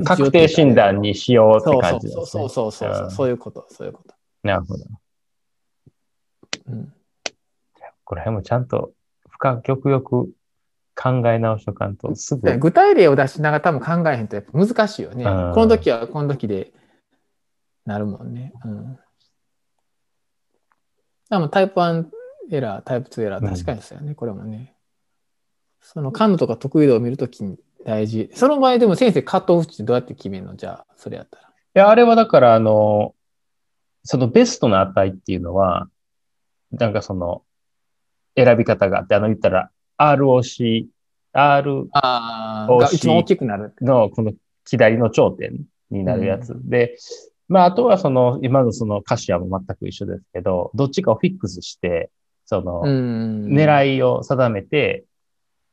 [0.05, 2.27] 確定診断にしようってそう感じです、ね。
[2.27, 4.15] そうそうそうそう、んそういうこと、そういうこと。
[4.43, 4.85] なるほど。
[6.69, 6.93] うん、
[8.05, 8.93] これもちゃんと
[9.29, 10.31] 深くよく
[10.95, 12.59] 考え直しとかんと、すぐ。
[12.59, 15.25] 具体例を出しながら多分考えへんとやっぱ難しいよね。
[15.25, 16.73] うんこの時はこの時で
[17.85, 18.53] なるもんね。
[18.65, 18.99] うん。
[21.31, 22.07] でもタイプ1
[22.51, 24.75] エラー、タイプ2エラー、確かにですよね、これもね。
[25.81, 28.31] その感度とか得意度を見るときに大事。
[28.35, 30.57] その場合でも先生カットオフってどうやって決めるの？
[30.57, 31.49] じゃあ、それやったら。
[31.49, 33.15] いや、あれはだから、あの、
[34.03, 35.89] そのベストな値っていうのは、
[36.71, 37.43] なんかその、
[38.37, 40.87] 選び方があって、あの言ったら、ROC、
[41.33, 43.75] R ああが一番大きくなる。
[43.81, 44.33] のこの
[44.67, 46.55] 左の頂点になるやつ。
[46.65, 46.97] で、
[47.49, 52.11] まあ、あとはその、今のその歌詞はも全く一緒ですけど、どっちかをフィックスして、
[52.45, 53.47] その、うん。
[53.47, 55.05] 狙いを定めて、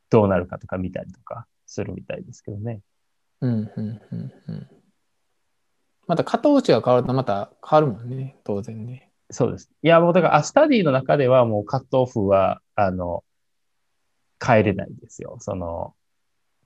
[0.10, 2.82] どうなるかとか見たりとかするみたいですけどね。
[3.42, 4.68] うん、うん、うん、うん。
[6.08, 9.12] また、片落ちが変わるとまた変わるもんね、当然ね。
[9.32, 9.72] そうです。
[9.82, 13.24] いや、もうだから、アスタディの中ではもうカットオフは、あの、
[14.46, 15.38] 変えれないですよ。
[15.40, 15.96] その、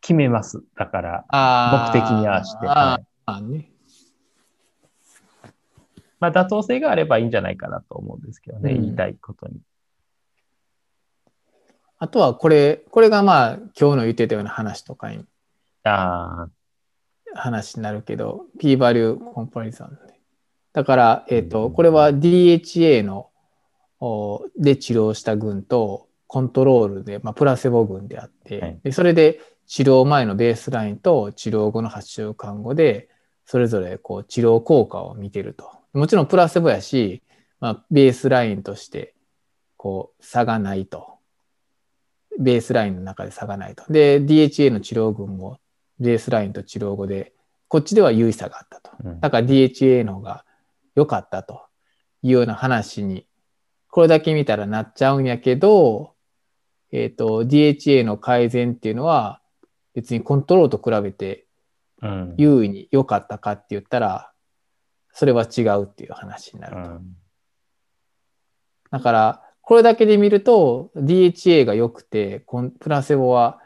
[0.02, 0.62] 決めます。
[0.76, 2.68] だから、あ目的に合わせて。
[2.68, 3.72] あはいね。
[6.20, 8.74] まあ、妥当性があればいいんじゃないかなと思うんですけどね。
[8.74, 9.62] うん言いたいことに。
[12.00, 15.26] あとはこれ、これがまあ今日の言ってたような話とかに
[15.84, 16.50] ああ、
[17.36, 20.20] 話になるけど、p バリューコンパリゾンで。
[20.74, 23.30] だから、えっ、と、うんこれは DHA の
[24.00, 33.10] おで治療した群とコントロールで、まあ、プラセボ群であって、はいでそれで治療前のベースラインと治療後の8週間後で、
[33.46, 35.70] それぞれこう治療効果を見てると。
[35.94, 37.22] もちろんプラセボやし、
[37.60, 39.14] まあ、ベースラインとして
[39.76, 41.19] こう差がないと。
[42.38, 43.84] ベースラインの中で差がないと。
[43.92, 45.60] で、DHA の治療群も
[46.00, 47.34] ベースラインと治療後で、
[47.68, 48.92] こっちでは優位差があったと。
[49.04, 50.46] うんだから DHA の方が
[50.96, 51.62] 良かったと
[52.22, 53.26] いうような話に、
[53.90, 56.14] これだけ見たらなっちゃうんやけど、
[56.92, 59.42] えっ、と、DHA の改善っていうのは、
[59.94, 61.46] 別にコントロールと比べて
[62.02, 62.36] うん。
[62.38, 64.32] 優位に良かったかって言ったら、
[65.12, 66.90] それは違うっていう話になると。
[66.92, 67.16] うん
[68.92, 73.62] だから、これだけで見ると、DHA が良くて、コンプラセボは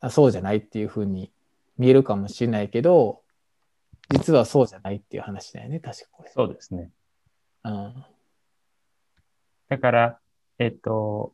[0.00, 1.32] あそうじゃないっていうふうに
[1.78, 3.22] 見えるかもしれないけど、
[4.10, 6.30] 実はそうじゃないっていう話だよね、確かこれ。
[6.30, 6.90] そうですね。
[7.64, 8.04] うん。
[9.70, 10.18] だから、
[10.58, 11.32] えっと、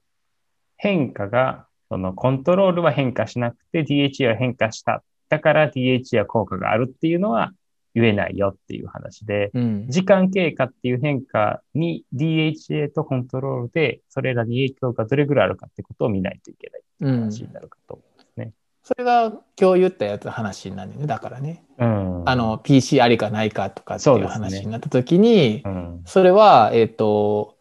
[0.77, 5.03] 変化が、そのコントロールは変化しなくて DHA は変化した。
[5.29, 7.53] だから DHA は効果があるっていうのは
[7.95, 9.87] 言えないよっていう話で、うん。
[9.89, 18.53] 時間経過っていう変化に DHA とコントロールで、それらに影響がどれぐらいあるかってことを見ないといけないっていう話になるかと思いますね。
[18.83, 21.07] それが今日言ったやつ話になるよね。
[21.07, 21.65] だからね。
[21.79, 22.29] うん。
[22.29, 26.03] あ、の、PC ありかないかとかっていう話になった時に、うん。
[26.07, 27.57] それは、えっ、と、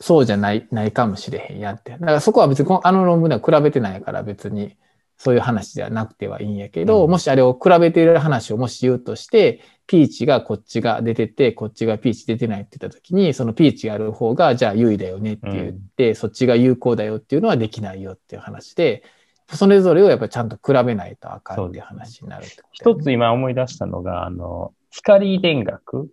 [0.00, 1.92] そうじゃない、ないかもしれへんやって。
[1.92, 4.76] だからそこは別にあの論文では比べてないから別に
[5.18, 7.10] そういう話ではなくてはいいんやけど、うん。
[7.10, 19.02] もしあれを比べている話をもし言うとして、ピーチがこっちが出てて、こっちがピーチ出てないって言った時に、そのピーチがある方が、じゃあ優位だよねって言って、そっちが有効だよっていうのはできないよっていう話で、
[19.52, 23.00] それぞれをやっぱりちゃんと比べないとあかんっていう話になるってことだよね。
[23.00, 26.10] 一つ今思い出したのが、あの、光遺伝学、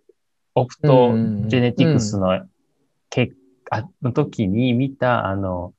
[0.56, 1.12] オプト
[1.46, 2.44] ジェネティクスの
[3.10, 5.74] 結果の時に見た、あの、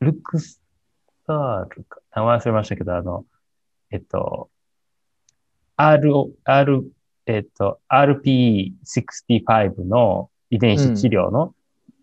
[0.00, 0.59] ルクス
[1.30, 3.24] タールか、名前忘れましたけど、あの、
[3.92, 4.50] えっと、
[5.76, 6.12] R、
[6.44, 6.92] R、
[7.26, 11.54] えっと、RP65 の遺伝子治療の、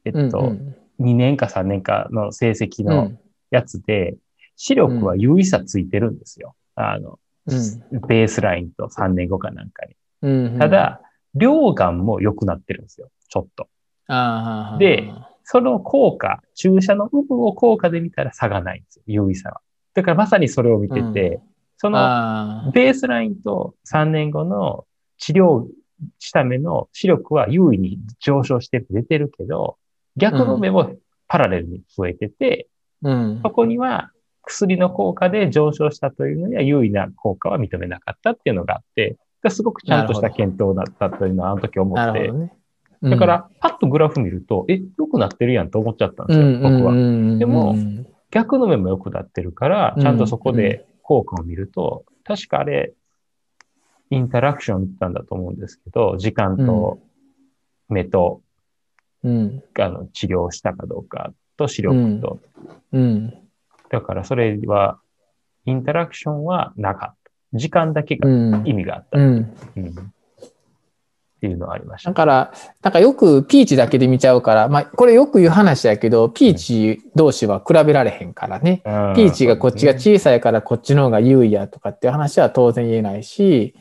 [0.06, 3.20] えっと、うん2年か3年かの成績のうん
[3.52, 4.16] やつで、
[4.56, 6.56] 視力は優位差ついてるんですよ。
[6.76, 9.96] あの、うんベースラインと3年後かなんかに。
[10.24, 11.02] うんただ、
[11.36, 13.10] 両眼も良くなってるんですよ。
[13.30, 13.68] ちょっと。
[14.80, 15.14] で
[15.50, 19.04] その効果、注射の有無を効果で見たら差がないんですよ。
[19.08, 19.62] 優位差は。
[19.94, 21.42] だからまさにそれを見てて、うん
[21.80, 24.86] そのベースラインと3年後の
[25.20, 25.68] 治療
[26.18, 29.78] 下目の視力は優位に上昇して出てるけど、
[30.16, 30.96] 逆の目も
[31.28, 32.68] パラレルに増えてて、
[33.04, 33.42] うん。
[33.44, 34.10] そこには
[34.42, 39.18] 薬の効果で上昇したというのには優位な効果は認めなかったっていうのがあって、
[39.50, 42.52] すごくちゃんとした検討だったというのはあの時思って、ねうん、
[43.02, 46.94] だから、パッとグラフ見ると、え、良くなってるやんと思っちゃったんですよ、僕は。
[47.38, 47.76] でも、
[48.32, 52.94] 逆の目も良くなってるから、ちゃんとそこで効果を見ると、確かあれ、
[54.10, 57.00] インタラクションってたんだと思うんですけど、時間と
[57.90, 58.42] 目と、
[59.24, 62.40] うん、あの治療したかどうかと視力と。
[62.94, 63.34] うん、
[63.90, 65.00] だからそれは、
[65.66, 67.32] インタラクションはなかった。
[67.54, 68.30] 時間だけが
[68.66, 69.20] 意味があった。
[69.20, 69.56] うん
[71.38, 72.10] っていうのはありました。
[72.10, 78.82] だから、なんかよくピーチだけで見ちゃうから、まあ、これよく言う話やけど、ピーチ同士は比べられへんからね。
[78.86, 83.76] うん、ピーチがこっちが小さいからこっちの方が優位やとかっていう話は当然言えないし、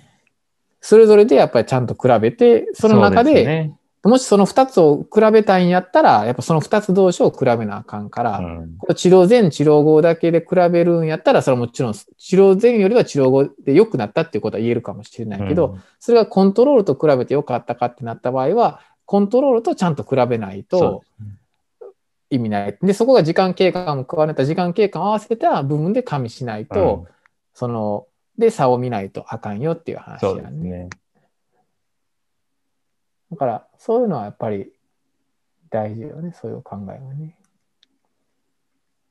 [0.83, 3.73] それぞれでやっぱりちゃんと比べて、その中で、
[4.04, 12.06] もしその2つを比べたいんやったら、やっぱその2つ同士を比べなあかんから、うん、治療前、治療後だけで比べるんやったら、それはもちろん治
[12.37, 21.02] 療前よりは治療後で良くなったっていうことは言えるかもしれないけど、うん、それがコントロールと比べて良かったかってなった場合は、コントロールとちゃんと比べないと
[22.30, 22.78] 意味ない。
[22.82, 27.12] で、そこが時間経過も加われた時間経過を合わせた部分で加味しないと、うん、
[27.54, 28.06] その、
[28.38, 30.90] で差を見ないとあかんよっていう話やね。
[33.30, 34.72] だから、そういうのはやっぱり
[35.70, 37.36] 大事よね、そういう考えはね。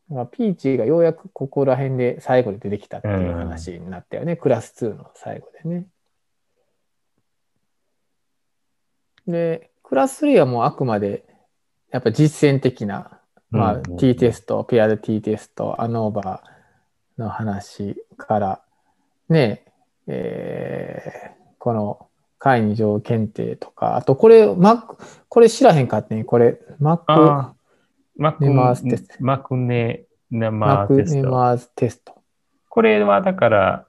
[0.10, 5.88] だからピーチがようやくここら辺で最後で出てきたっていう話になったよね、うん、クラス2の最後でね。
[9.28, 11.26] で、クラス3はもうあくまで
[11.92, 18.62] やっぱ実践的な、まあ、T テスト、ペアで T テスト、アノーバーの話から、
[19.30, 19.66] ね、
[20.08, 22.05] えー、この
[22.46, 24.98] 会議場検定とか、あとこれ、マック、
[25.30, 27.56] これ知らへんかってん、これ、マック、
[28.18, 29.16] マクネマーズテスト。
[29.20, 32.22] マクネマーズテスト。
[32.70, 33.88] これはだから、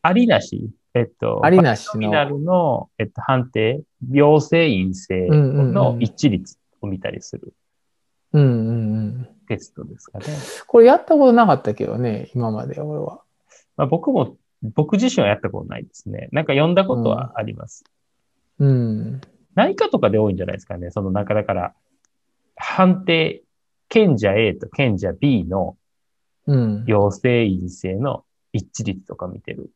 [0.00, 2.00] ありなし、えっと、ありなしの。
[2.00, 7.52] ミナルの、えっと、判定、陽性陰性の一致率を見たりする。
[8.32, 8.72] うんうんう
[9.08, 9.28] ん。
[9.48, 10.24] テストですかね。
[10.66, 13.20] これやったことなかったけどね、今まで俺は。
[13.76, 16.28] まあ、僕も僕自身はやったことないですね。
[16.32, 17.84] なんか読んだことはあります。
[18.58, 19.20] うん。
[19.54, 20.90] 何かとかで多いんじゃないですかね。
[20.90, 21.74] そのなんかだから、
[22.56, 23.42] 判定、
[23.88, 25.76] 賢者 A と賢者 B の
[26.86, 29.70] 陽性陰性の一致率とか見てる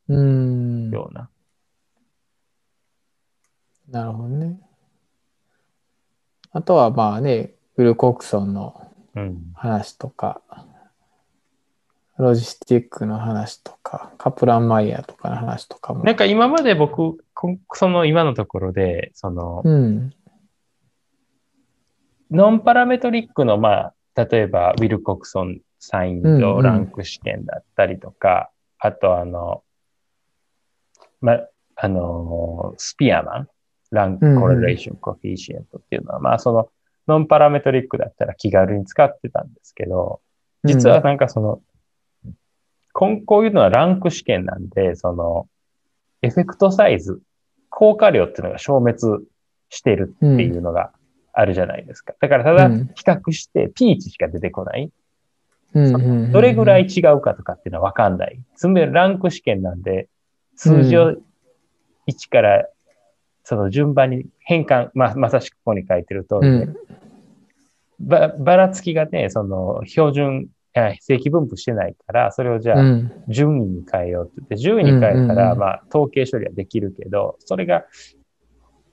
[0.92, 1.30] ような。
[3.88, 4.60] なるほどね。
[6.52, 8.90] あとはまあね、ウルコクソンの
[9.54, 10.42] 話とか、
[12.18, 16.04] ロジスティックの話とか、カプランマイヤーとかの話とかも。
[16.04, 17.18] なんか今まで僕、
[17.72, 20.12] その今のところで、その、うん、
[22.30, 28.50] ノンパラメトリックの、まあ、例えば、ウィルコクソンサインとランク試験だったりとか、
[28.82, 29.64] うんうん、あとあの、
[31.20, 31.40] ま、
[31.74, 33.48] あの、スピアマン、
[33.90, 36.68] ランクコレレーションコフィーシエントっていうのは、うんうん、まあ、その、
[37.08, 40.20] ノンパラメトリックだったら気軽に使ってたんですけど、
[40.64, 41.60] 実はなんかその、
[42.94, 45.48] こういうのはランク試験なんで、その、
[46.22, 47.20] エフェクトサイズ、
[47.68, 49.26] 効果量っていうのが消滅
[49.68, 50.92] してるっていうのが
[51.32, 52.14] あるじゃないですか。
[52.20, 54.90] だからただ、比較してピーチしか出てこない。
[56.30, 58.40] どれぐらい違うかとかっていうのはわかんない。
[58.54, 60.08] つまりランク試験なんで、
[60.54, 61.16] 数字を
[62.06, 62.68] 1から
[63.42, 66.68] その順番に変換、まあ、まさしくここに書いてる通りで、
[67.98, 72.82] ば、ばらつきがね、その標準正規分布してないから、それをじゃあ、
[73.28, 74.32] 順位に変えようって。
[74.36, 77.84] 言って、順位に変えたら、まあ、統計処理はできるけど、それが、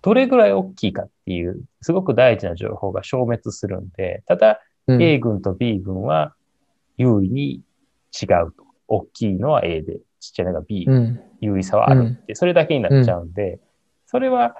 [0.01, 6.36] どれぐらい大きいかっていう、すごく大事な情報が消滅するんで、ただ、A 群と B 群は
[6.97, 7.61] 優位に
[8.21, 8.65] 違うと。
[8.88, 10.88] 大きいのは A で、ちっちゃいのが B。
[11.39, 13.59] 優位さはあるって、それだけになっちゃうんで、
[14.05, 14.55] それは、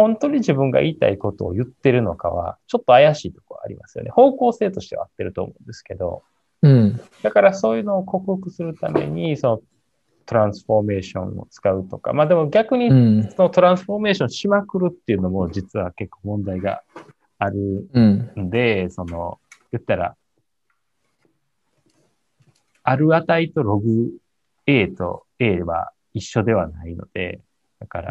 [0.00, 4.10] 本当に自分が言いたいことを言ってるのかは、ちょっと怪しいところありますよね。
[4.10, 6.22] 方向性としては合ってると思うんですけど。
[6.62, 7.00] うん。
[7.22, 9.60] だからそういうのを克服するために、その
[10.24, 12.88] トランスフォーメーションを使うとか、まあでも逆に
[13.32, 16.82] そのトランスフォーメーションしまくるっていうのも実は結構問題が
[17.38, 17.58] ある
[18.40, 19.38] んで、うん、その、
[19.70, 20.16] 言ったら、
[22.84, 24.12] ある値とログ
[24.66, 27.42] A と A は一緒ではないので、
[27.80, 28.10] だから、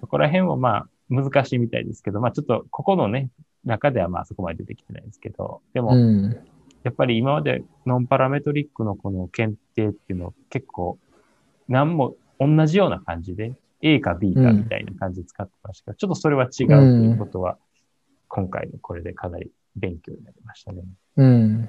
[0.00, 3.30] そこら辺もまあ難しいみたいですけど、まあちょっとここのね、
[3.64, 5.94] 中ではまあそこまで出てきてないですけど、でも、
[6.84, 10.98] やっぱり今までノンパラメトリックのこの検定っていうのを結構、
[11.68, 17.58] 何も同じような感じで、A か B かみたいな感じで使ってましたけど、ちょっとそれは違うということは、
[18.28, 20.82] 今回のこれでかなり勉強になりましたね。
[21.16, 21.68] うん。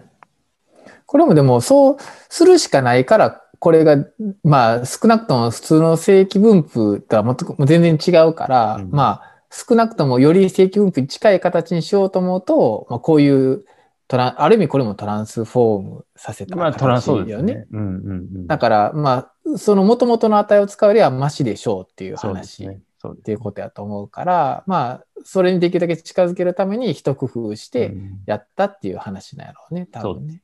[1.05, 1.97] これもでもそう
[2.29, 3.97] するしかないから、これが、
[4.43, 7.35] まあ少なくとも普通の正規分布とはも
[7.65, 13.65] 全然違うから、うんまあ少なくともより正規分布に近い形にしようと思うと、まあ、こういう
[14.07, 16.97] トラン、ある意味これもトランスフォームさせたまあ、トラン。
[16.97, 17.67] ですね。
[17.71, 18.47] うんうんうん。
[18.47, 30.23] だから、まあ、その元々の値を使うよりはマシでしょうっていう話っていうことやと思うから、まあ、それにできるだけ近づけるために一工夫してうんやったっていう話なんやろうね、多分そう。
[30.23, 30.41] ね。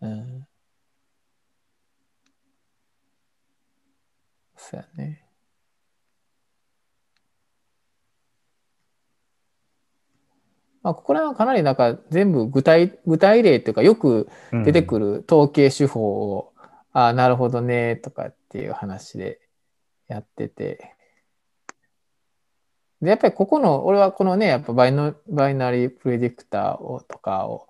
[0.00, 0.46] うん。
[4.56, 5.24] そうやね。
[10.82, 14.28] まあ、ここら辺はかなりなんか全部具体、具体例というかよく
[14.64, 16.52] 出てくる統計手法を、
[16.92, 19.40] ああ、なるほどね、とかっていう話で
[20.08, 20.94] やってて。
[23.00, 27.68] で、やっぱりここの、俺はこのね、やっぱバイノバイナリープレディクターをとかを、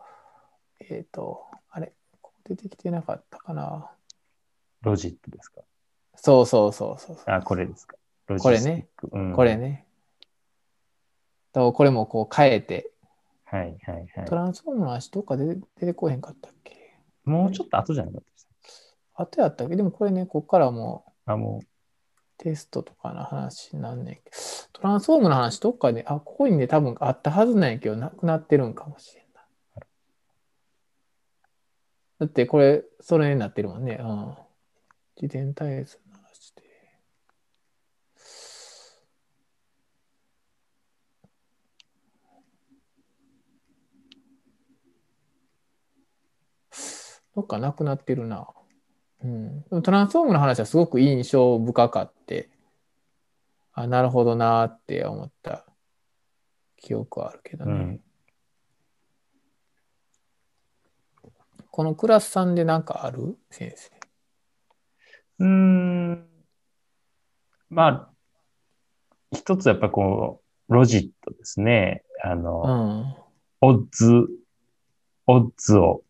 [0.81, 3.91] えっ、と、あれ、ここ出てきてなかったかな。
[4.83, 5.63] ロジックですか？
[6.17, 7.25] そうそうそうそうそう。
[7.27, 7.97] あ、これですか。
[8.39, 8.89] これね。
[9.13, 9.57] うんこれ。
[9.57, 9.87] ね。
[11.53, 12.91] とこれもこう変えて、
[13.53, 14.35] はいはいはいト。
[14.35, 16.97] ランスフォームの足どっかで出てこへんかったっけ？
[17.25, 19.77] もうちょっと後じゃなかったですあとやったっけ？
[19.77, 21.35] でもこれね、こっからもうか。
[21.35, 21.61] あ、も
[22.39, 24.31] テストとかの話になんねんけど、
[24.73, 29.43] トランスフォームの話どっかで、あ、ここにね、多分あったはずなんやけど、なくなってるんかもしれんな。
[32.21, 33.99] だってこれ、それになってるもんね。
[34.01, 34.35] うん。
[35.21, 36.63] 自転体数の話で。
[47.35, 48.49] どっかなくなってるな。
[49.25, 49.27] う
[49.79, 52.51] ん、トランスフォームの話はすごく印象深かって、
[53.73, 55.65] あ、なるほどなーって思った
[56.77, 57.75] 記憶はあるけどう、ね。
[57.75, 58.01] うん。
[61.71, 63.39] このクラスさんでなんかある？
[63.51, 63.91] 先生。
[65.39, 66.29] うーん。
[67.71, 68.11] まあ、
[69.33, 72.05] 一つやっぱこう、ロジットですね。
[72.23, 72.61] あうの、
[73.01, 73.17] ん。
[73.63, 74.29] オッズ、
[75.27, 76.03] オッズを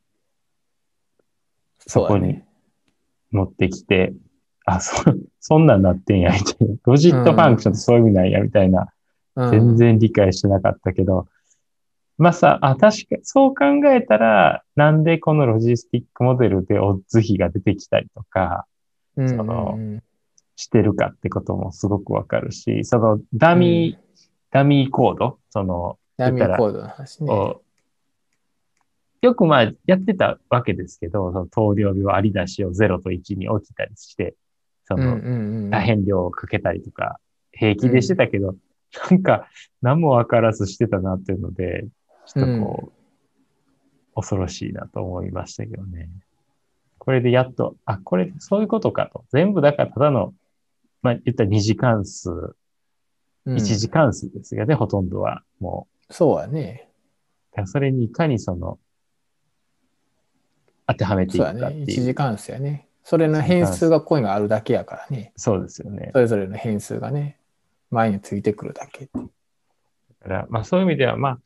[1.86, 2.42] そこに
[3.30, 4.12] 持ってきて、
[4.64, 5.02] あ、そ、
[5.40, 6.74] そんなんなってんや、みたいな。
[6.84, 8.92] logit function ってそういう意味なんや、みたいな。
[9.34, 11.26] うん、全然理解してなかったけど、
[12.18, 18.66] まあさ、あ、確かに、そう考えたら、なんでこの logistic model でオッズ比が出てきたりとか
[19.16, 20.02] うん、そのうんうん
[20.54, 27.32] してるかってこともすごくわかるし、そのダミー、 dummy code、その、 dummy code の話ね。
[27.32, 27.62] を
[29.22, 34.34] よくまあやってたわけですけど、その投量病割り出しを0と1に置きたりして、
[34.84, 37.18] その大変量をかけたりとか、
[37.52, 38.56] 平気でしてたけど、
[39.10, 39.48] なんか
[39.80, 41.86] 何もわからずしてたなっていうので、
[42.26, 42.92] ちょっとこ
[44.14, 46.10] う、恐ろしいなと思いましたけどね。
[46.98, 49.24] これでやっと、あ、これそういうことかと。
[49.30, 50.34] 全部だからただの、
[51.00, 52.30] まあ言ったら二次関数、
[53.44, 55.42] うん一次関数ですよね、ほとんどは。
[55.58, 56.88] もそうやね。
[57.52, 58.78] う、だからそれにいかにその、
[60.93, 61.61] 当てはめていそうやね。
[61.61, 61.84] くかっていう。
[61.84, 62.88] 一次関数やね。
[63.05, 65.32] それの変数がここにあるだけやからね。
[65.36, 66.11] そうですよね。
[66.12, 67.38] それぞれの変数がね、
[67.90, 69.07] 前についてくるだけ。
[69.07, 71.38] だから、まあそういう意味では、まあ、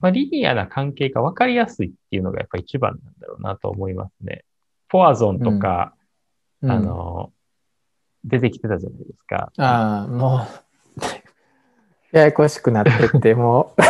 [0.00, 4.44] まあリニアな関係が分かりやすいっていうのがやっぱ一番なんだろうなと思いますね。
[4.88, 5.94] ポアゾンとか、
[6.62, 7.32] うんあ、の、
[8.24, 9.52] 出てきてたじゃないですか。
[9.56, 10.46] ああ、も
[12.12, 13.82] う、 ややこしくなってって、もう、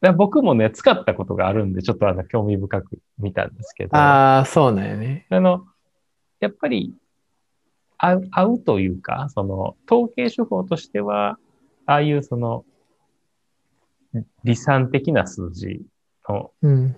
[0.00, 5.26] だから僕もね、使ったことがあるんで、ちょっとあの、興味深く見たんですけど、あああ、そうなんやね。
[5.30, 5.66] の、
[6.40, 6.94] やっぱり、
[7.96, 11.38] 合う、合うというか、その、統計手法としては、
[11.86, 12.64] ああいうその、
[14.44, 15.82] 離散的な数字
[16.28, 16.96] のうん。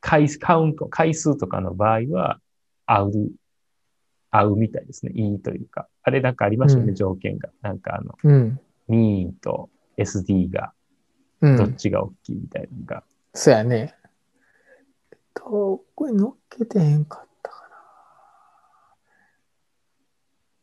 [0.00, 2.40] 回数、カウント、回数とかの場合は、
[2.86, 3.12] 合う、
[4.30, 5.12] 合うみたいですね。
[5.14, 5.88] いいというか。
[6.02, 7.50] あれなんかありましたよね、うん条件が。
[7.62, 8.60] なんかあの、うん。
[8.88, 10.72] ミーンと SD が
[11.42, 11.56] うん。
[11.56, 13.04] どっちが大きいみたいなのが。
[13.34, 13.94] そうやね。
[15.10, 17.68] えっと、これ乗っけてへんかったか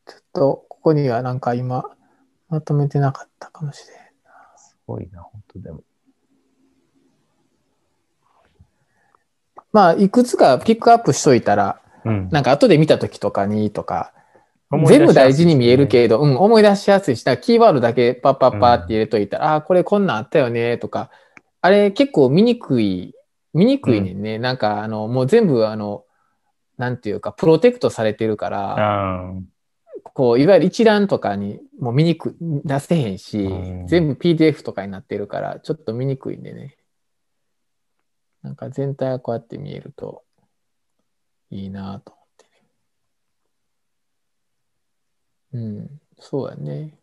[0.08, 0.14] な。
[0.14, 1.84] ちょっと、ここにはなんか今、
[2.48, 3.98] まとめてなかったかもしれん。
[4.58, 5.84] すごいな、本当でも。
[9.72, 12.30] まあ、いくつかピックアップしといたら、うん。
[12.32, 14.14] なんか後で見たときとかにとか、
[14.88, 21.10] 全部大事に見えるけど、うん、思い出しやすいし、キーワードだけパッパッパーって入れといたら、ああー、これこんなんあったよね、とか、
[21.62, 23.16] あれ結構見にくい、
[23.54, 24.38] 見にくいねんね。
[24.38, 26.06] なんか、あの、もう全部、あの、
[26.78, 29.34] なんていうか、プロテクトされてるから、あ
[30.14, 36.78] こう、いわゆる一覧とかにもう見にく出せへんしうん、全部 PDF とかになってるから、ちょっと見にくいんでね。
[38.42, 40.24] なんか全体がこうやって見えると
[41.52, 42.50] いいなと思ってね。
[45.54, 47.00] うん、そうやね。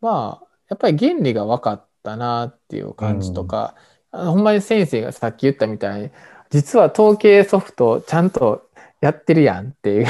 [0.00, 3.76] まあ、やっぱり原理が分かったなっていう感じとか、
[4.10, 6.10] あのほんまに先生がさっき言ったみたいに、
[6.50, 8.68] 実は統計ソフトちゃんと
[9.00, 10.06] やってるやんっていう。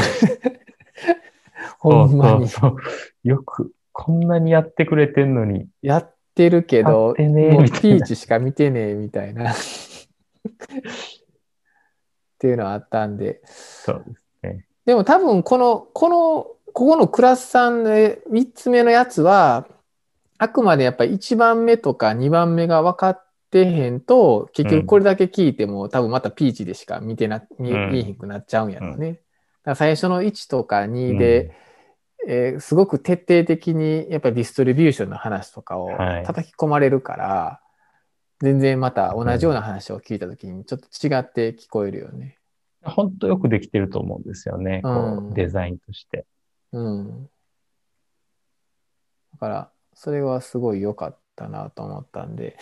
[1.78, 2.49] ほんまに。
[2.49, 2.76] そうそう
[3.22, 5.68] よく、こんなにやってくれてんのに。
[5.83, 9.53] やってるけやどピーチしか見てねえみたいな。
[9.53, 9.55] っ
[12.39, 13.41] ていうのはあったんで。
[13.45, 14.22] そうです。
[14.85, 19.66] でも多分この、この、ここのクラス3で3つ目のやつは、
[20.39, 29.12] あくまでやっぱり1番目とか2番目が分かってへんと、結局これだけ聞いても、多分またピーチでしか見てな、見えへんくなっちゃうんやろうね。
[29.12, 29.20] だか
[29.64, 31.55] ら最初の1とか2で、
[32.26, 36.24] えーすごく徹底的にやっぱりディストリビューションの話とかをはい。
[36.24, 37.61] 叩き込まれるから、
[38.41, 42.39] 全然また同じような話を聞いた時にちょっと違って聞こえるよね。
[42.85, 44.80] 本当よくできてると思うんですよね。
[44.83, 46.26] こうんうデザインとして。
[46.72, 47.24] うん。
[49.33, 52.57] だから、それはすごい良かったなと思ったんで、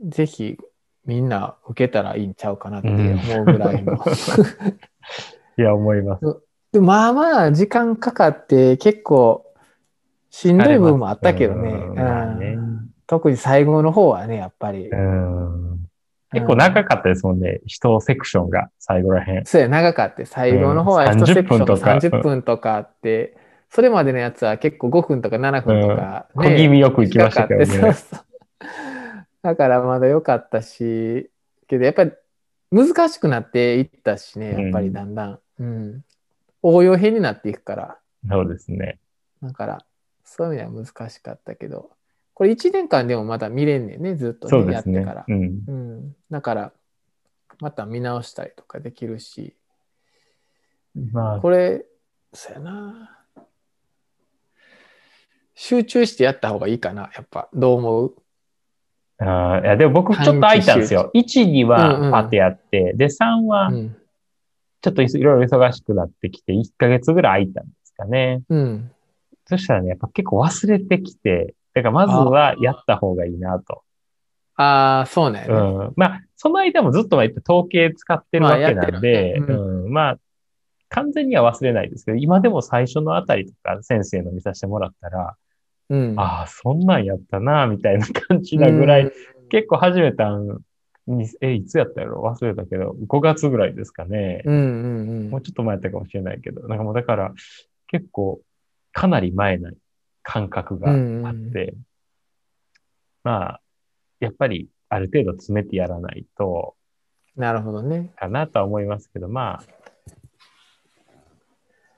[0.00, 0.58] ぜひ
[1.06, 3.94] みんな受けたらいいんちゃうかなって思うぐらいの。
[5.56, 6.40] いや、思います。
[6.72, 9.46] でまあまあ時間かかって結構
[10.28, 11.72] しんどい部分もあったけどね。
[11.72, 14.88] ねうん特に最後の方はね、やっぱり。
[14.88, 15.73] うん
[16.34, 17.60] 結構長かったですもんね。
[17.64, 19.44] 一セクションが最後らへん。
[19.44, 23.36] そうや、長かって、最後の方はうん1セクション30分とか30分とかあって、
[23.70, 27.94] それまでのやつは結構5分とか7分とか、小気味よく行きましたけどね。
[29.42, 31.30] だからまだ良かったし、
[31.66, 32.12] けどやっぱり
[32.70, 35.38] 難しくなっていったしね、やっぱりだんだん。
[35.60, 36.04] うん。
[36.62, 37.98] 応用編になっていくから。
[38.28, 38.98] そうですね。
[39.42, 39.84] だから、
[40.24, 41.90] そういう意味では難しかったけど、
[42.34, 45.24] これ1年間でもまだ見れんねんね、ずっと、ね、ねやってから。。
[45.26, 45.62] うん。
[45.66, 46.16] うん。
[46.30, 46.72] だから、
[47.60, 49.56] また見直したりとかできるし、
[51.12, 51.86] まあ、これ、
[52.32, 53.18] そうやな。
[55.54, 57.48] 集中してやった方がいいかな、やっぱ。
[57.54, 58.14] どう思う？
[59.18, 61.12] あーいやでも僕ちょっと空いたんですよ。
[61.14, 63.96] 1、2うんうんはパってやって、で、3はうん。
[64.80, 68.42] ちょっといいろいろ忙しくなってきて、1ヶ月ぐらい空いたんですかね。
[68.48, 68.90] うん。
[69.46, 73.82] そしたらね、やっぱ結構忘れてきて、だからまずはやった方がいいなと。
[74.56, 75.46] ああ、そうね。
[75.48, 75.92] うん。
[75.96, 79.92] まあ、その間もずっとまあ言って統計使ってるわけなんで、まあうん。
[79.92, 80.18] まあ、
[80.88, 85.36] 完全には忘れないですけど、今でも最初のあたりとか先生の見させてもらったら、
[85.90, 86.14] うん。
[86.16, 89.12] ああ、そんなんやったな、みたいな感じなぐらい、うん
[89.50, 90.58] 結構始めたん
[91.06, 94.42] に、え、いつやったやろ忘れたけど、5月ぐらいですかね。
[94.44, 95.30] うんうんうん。
[95.30, 97.32] もうちょっと前やったかもしれないけど、なんかもうだから、
[97.88, 98.40] 結構、
[98.92, 99.70] かなり前な
[100.24, 101.74] 感覚があって、うんうん
[103.22, 103.60] まあ、
[104.20, 106.74] やっぱり、ある程度詰めてやらないと、
[107.36, 108.12] なるほどね。
[108.16, 109.64] かなとは思いますけど、まあ、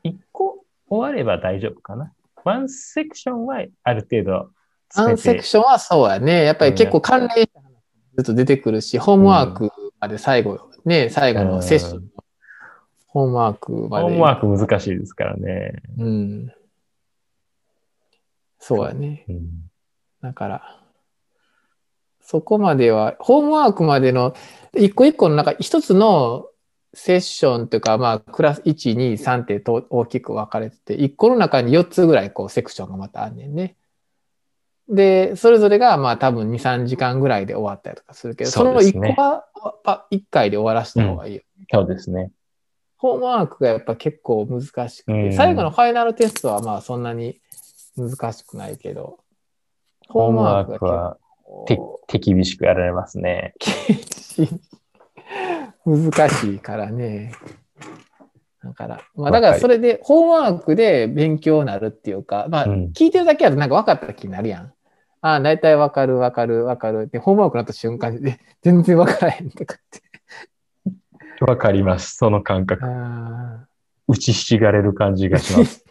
[0.02, 2.12] 一個終われば大丈夫かな。
[2.44, 4.46] ワンセクションはある程度ア
[4.88, 6.44] 詰めてンセク、ションはそうやね。
[6.44, 7.72] やっぱり結構関連した話
[8.14, 9.70] ずっと出てくるし、ホームワーク
[10.00, 12.08] まで最後、ね、最後のセッションの
[13.08, 14.04] ホームワークまで。
[14.04, 15.82] ホームワーク難しいですからね。
[15.98, 16.52] うん。
[18.66, 19.24] そうやね。
[19.28, 19.70] うん
[20.22, 20.80] だから、
[22.20, 24.34] そこまでは、ホームワークまでの
[24.74, 26.48] 一個一個の中、一つの
[26.92, 33.76] セッションというか、まあ、クラス1、2、3ってと大きく分かれてて、一個の中に4つぐらいこうセクションがまたあんねんね。
[34.88, 39.44] で、それぞれがまあ多分2、3時間ぐらいで終わったりとかするけど、その1そうですね個は
[39.84, 41.42] パ1回で終わらした方がいいよ。
[41.72, 42.32] そうですね。
[42.96, 47.40] ホームワークがやっぱ結構難しくて、うん最後のファイナルテストはまあそんなに
[47.96, 49.18] 難しくないけど、
[50.08, 51.18] ホームワークは
[51.66, 53.54] 手手厳しくやられますね。
[55.84, 57.32] 難しいからね。
[58.62, 64.72] だから、まあだからそれで、ホームワークで勉強になるっていうか、まあうん聞いてるだけだとなんか分かった気になるやん。
[65.20, 67.08] ああ、大体分かる分かる分かる。
[67.08, 71.44] で、ホームワークになった瞬間に、で 全然分からへんとかって。
[71.44, 72.16] わかります。
[72.16, 72.84] その感覚。
[72.84, 73.66] あ
[74.08, 75.84] 打ちひしがれる感じがします。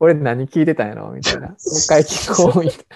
[0.00, 1.10] ー俺何聞いてたんやろ？
[1.10, 1.48] みたいな。
[1.48, 2.78] もう一回聞こうみたい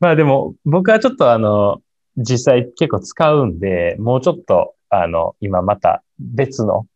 [0.00, 1.80] まあでも、僕はちょっとあの、
[2.16, 6.86] 実際結構使うんで、もうちょっと、あの、今また別の、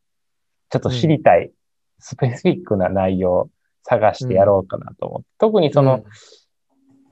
[0.70, 1.52] ちょっと知りたい、
[1.98, 3.50] スペシフィックな内容を
[3.84, 5.26] 探してやろうかなと思って。
[5.38, 5.98] 特にそな。
[5.98, 6.04] の、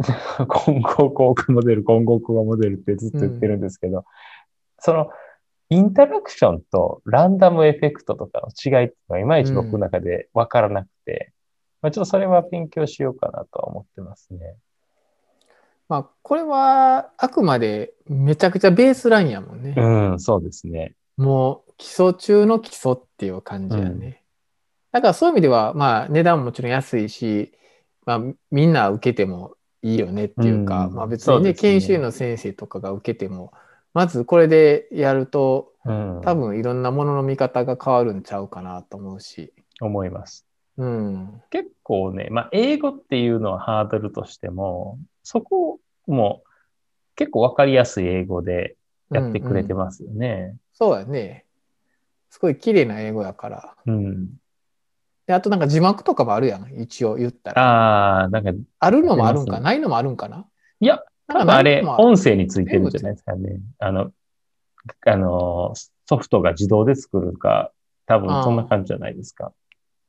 [0.46, 4.04] 混合効果モデル、混合効果モデルってずっと言ってるんですけど、
[4.78, 5.10] その、
[5.70, 11.32] インタラクションとランダムエフェクトとかの違いっていうのは、いまいち僕の中で分からなくて、
[11.80, 14.56] まあ、ちょっとそれは勉強しようかなとは思ってますね。
[15.88, 19.74] まあ、これはあくまでめちゃくちゃベースラインやもんね。
[19.76, 20.94] うん、そうですね。
[21.16, 23.90] もう基礎中の基礎っていう感じやね。
[23.90, 24.14] うん、
[24.92, 27.52] だからそういう意味では、まあ値段ももちろん安いし、
[28.06, 33.52] まあみんな受けてもいいよねっていうか、うん、まあ別にね、ね研修の先生とかが受けても、
[33.94, 39.52] まずこれでやると、うん、多分いろんなものの見方が変わるんちゃうかなと思うし。
[39.80, 40.46] 思います。
[40.76, 46.42] うん、結構ね、まあ英語っていうのはハードルとしても、そこも
[47.16, 48.76] 結構わかりやすい英語で
[49.10, 50.28] やってくれてますよね。
[50.28, 51.44] うんうん、そうやね。
[52.30, 53.74] すごい綺麗な英語やから。
[53.86, 54.28] うん。
[55.26, 57.62] で、あとなんか字幕とかもあるやん、一応言ったら。
[57.62, 58.52] ああ、なんか。
[58.78, 60.46] あるのもあるんか、ないのもあるんかな？
[60.80, 63.60] いや、多分あれ、音声についてるんじゃないですかね。
[63.78, 64.10] あの、
[65.06, 65.74] あの、
[66.06, 67.72] ソフトが自動で作るか、
[68.06, 69.52] 多分そんな感じじゃないですか。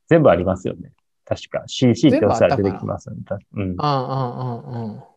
[0.08, 0.92] 全部ありますよね。
[1.24, 3.22] 確か CC って押されて出てきますよね。
[3.54, 3.74] うん。
[3.78, 5.12] ああ、ああ、ああ。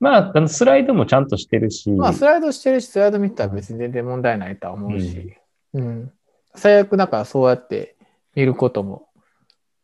[0.00, 1.90] まあ、あのスライドもちゃんとしてるし。
[1.90, 5.36] まあ、スライドしてるし、スライド見たら別に全然問題ないとは思うし。
[5.74, 5.86] うん。
[5.86, 6.12] うん、
[6.54, 7.96] 最悪だからそうやって
[8.34, 9.08] 見ることも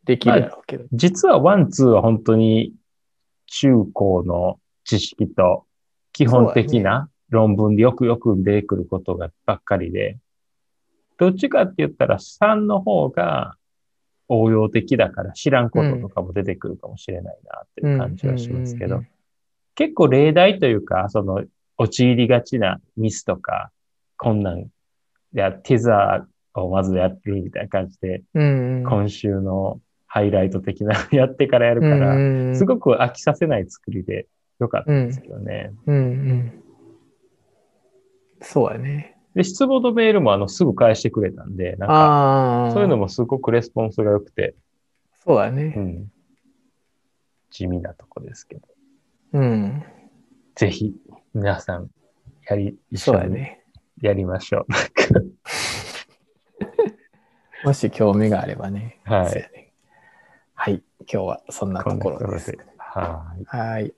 [0.05, 0.85] できるやろうけど。
[0.85, 2.75] まあ、実は one、two は本当に
[3.47, 5.67] 中高の知識と
[6.13, 10.19] 基本的な論文でよくよく出てくることがばっかりで、
[11.19, 13.57] どっちかって言ったら3の方が
[14.29, 19.03] 応用的だから知らんこととかも出てくるかもしれないなっていう感じはしますけど、
[19.75, 21.45] 結構例題というか、その
[21.77, 23.71] 陥りがちなミスとか
[24.17, 24.67] 困難
[25.33, 34.27] やティザーをまずやってるみたいな感じで、今週のハイライト的なやってからやるから、すごく飽きさせない作りで
[34.59, 35.73] よかったですけどね。
[35.87, 36.63] うん、うん、うん。
[38.41, 39.17] そうやね。
[39.35, 44.55] で、質問のメールもあの、すぐ返してくれたんで、なんか、そういうのもすごくレスポンスが良くて。
[45.25, 45.75] そうやね。
[45.77, 46.13] うん。
[47.51, 48.69] 地味なとこですけど。
[49.33, 49.83] うん。
[50.55, 50.95] ぜひ、
[51.35, 51.91] 皆さん、
[52.49, 53.47] やり、一緒に
[54.01, 54.67] やりましょう。
[57.65, 59.01] う もし興味があればね。
[59.05, 59.51] はい。
[60.55, 60.83] はい。
[61.01, 62.57] 今日はそんなところです。
[62.79, 63.45] はい。
[63.45, 63.95] はい。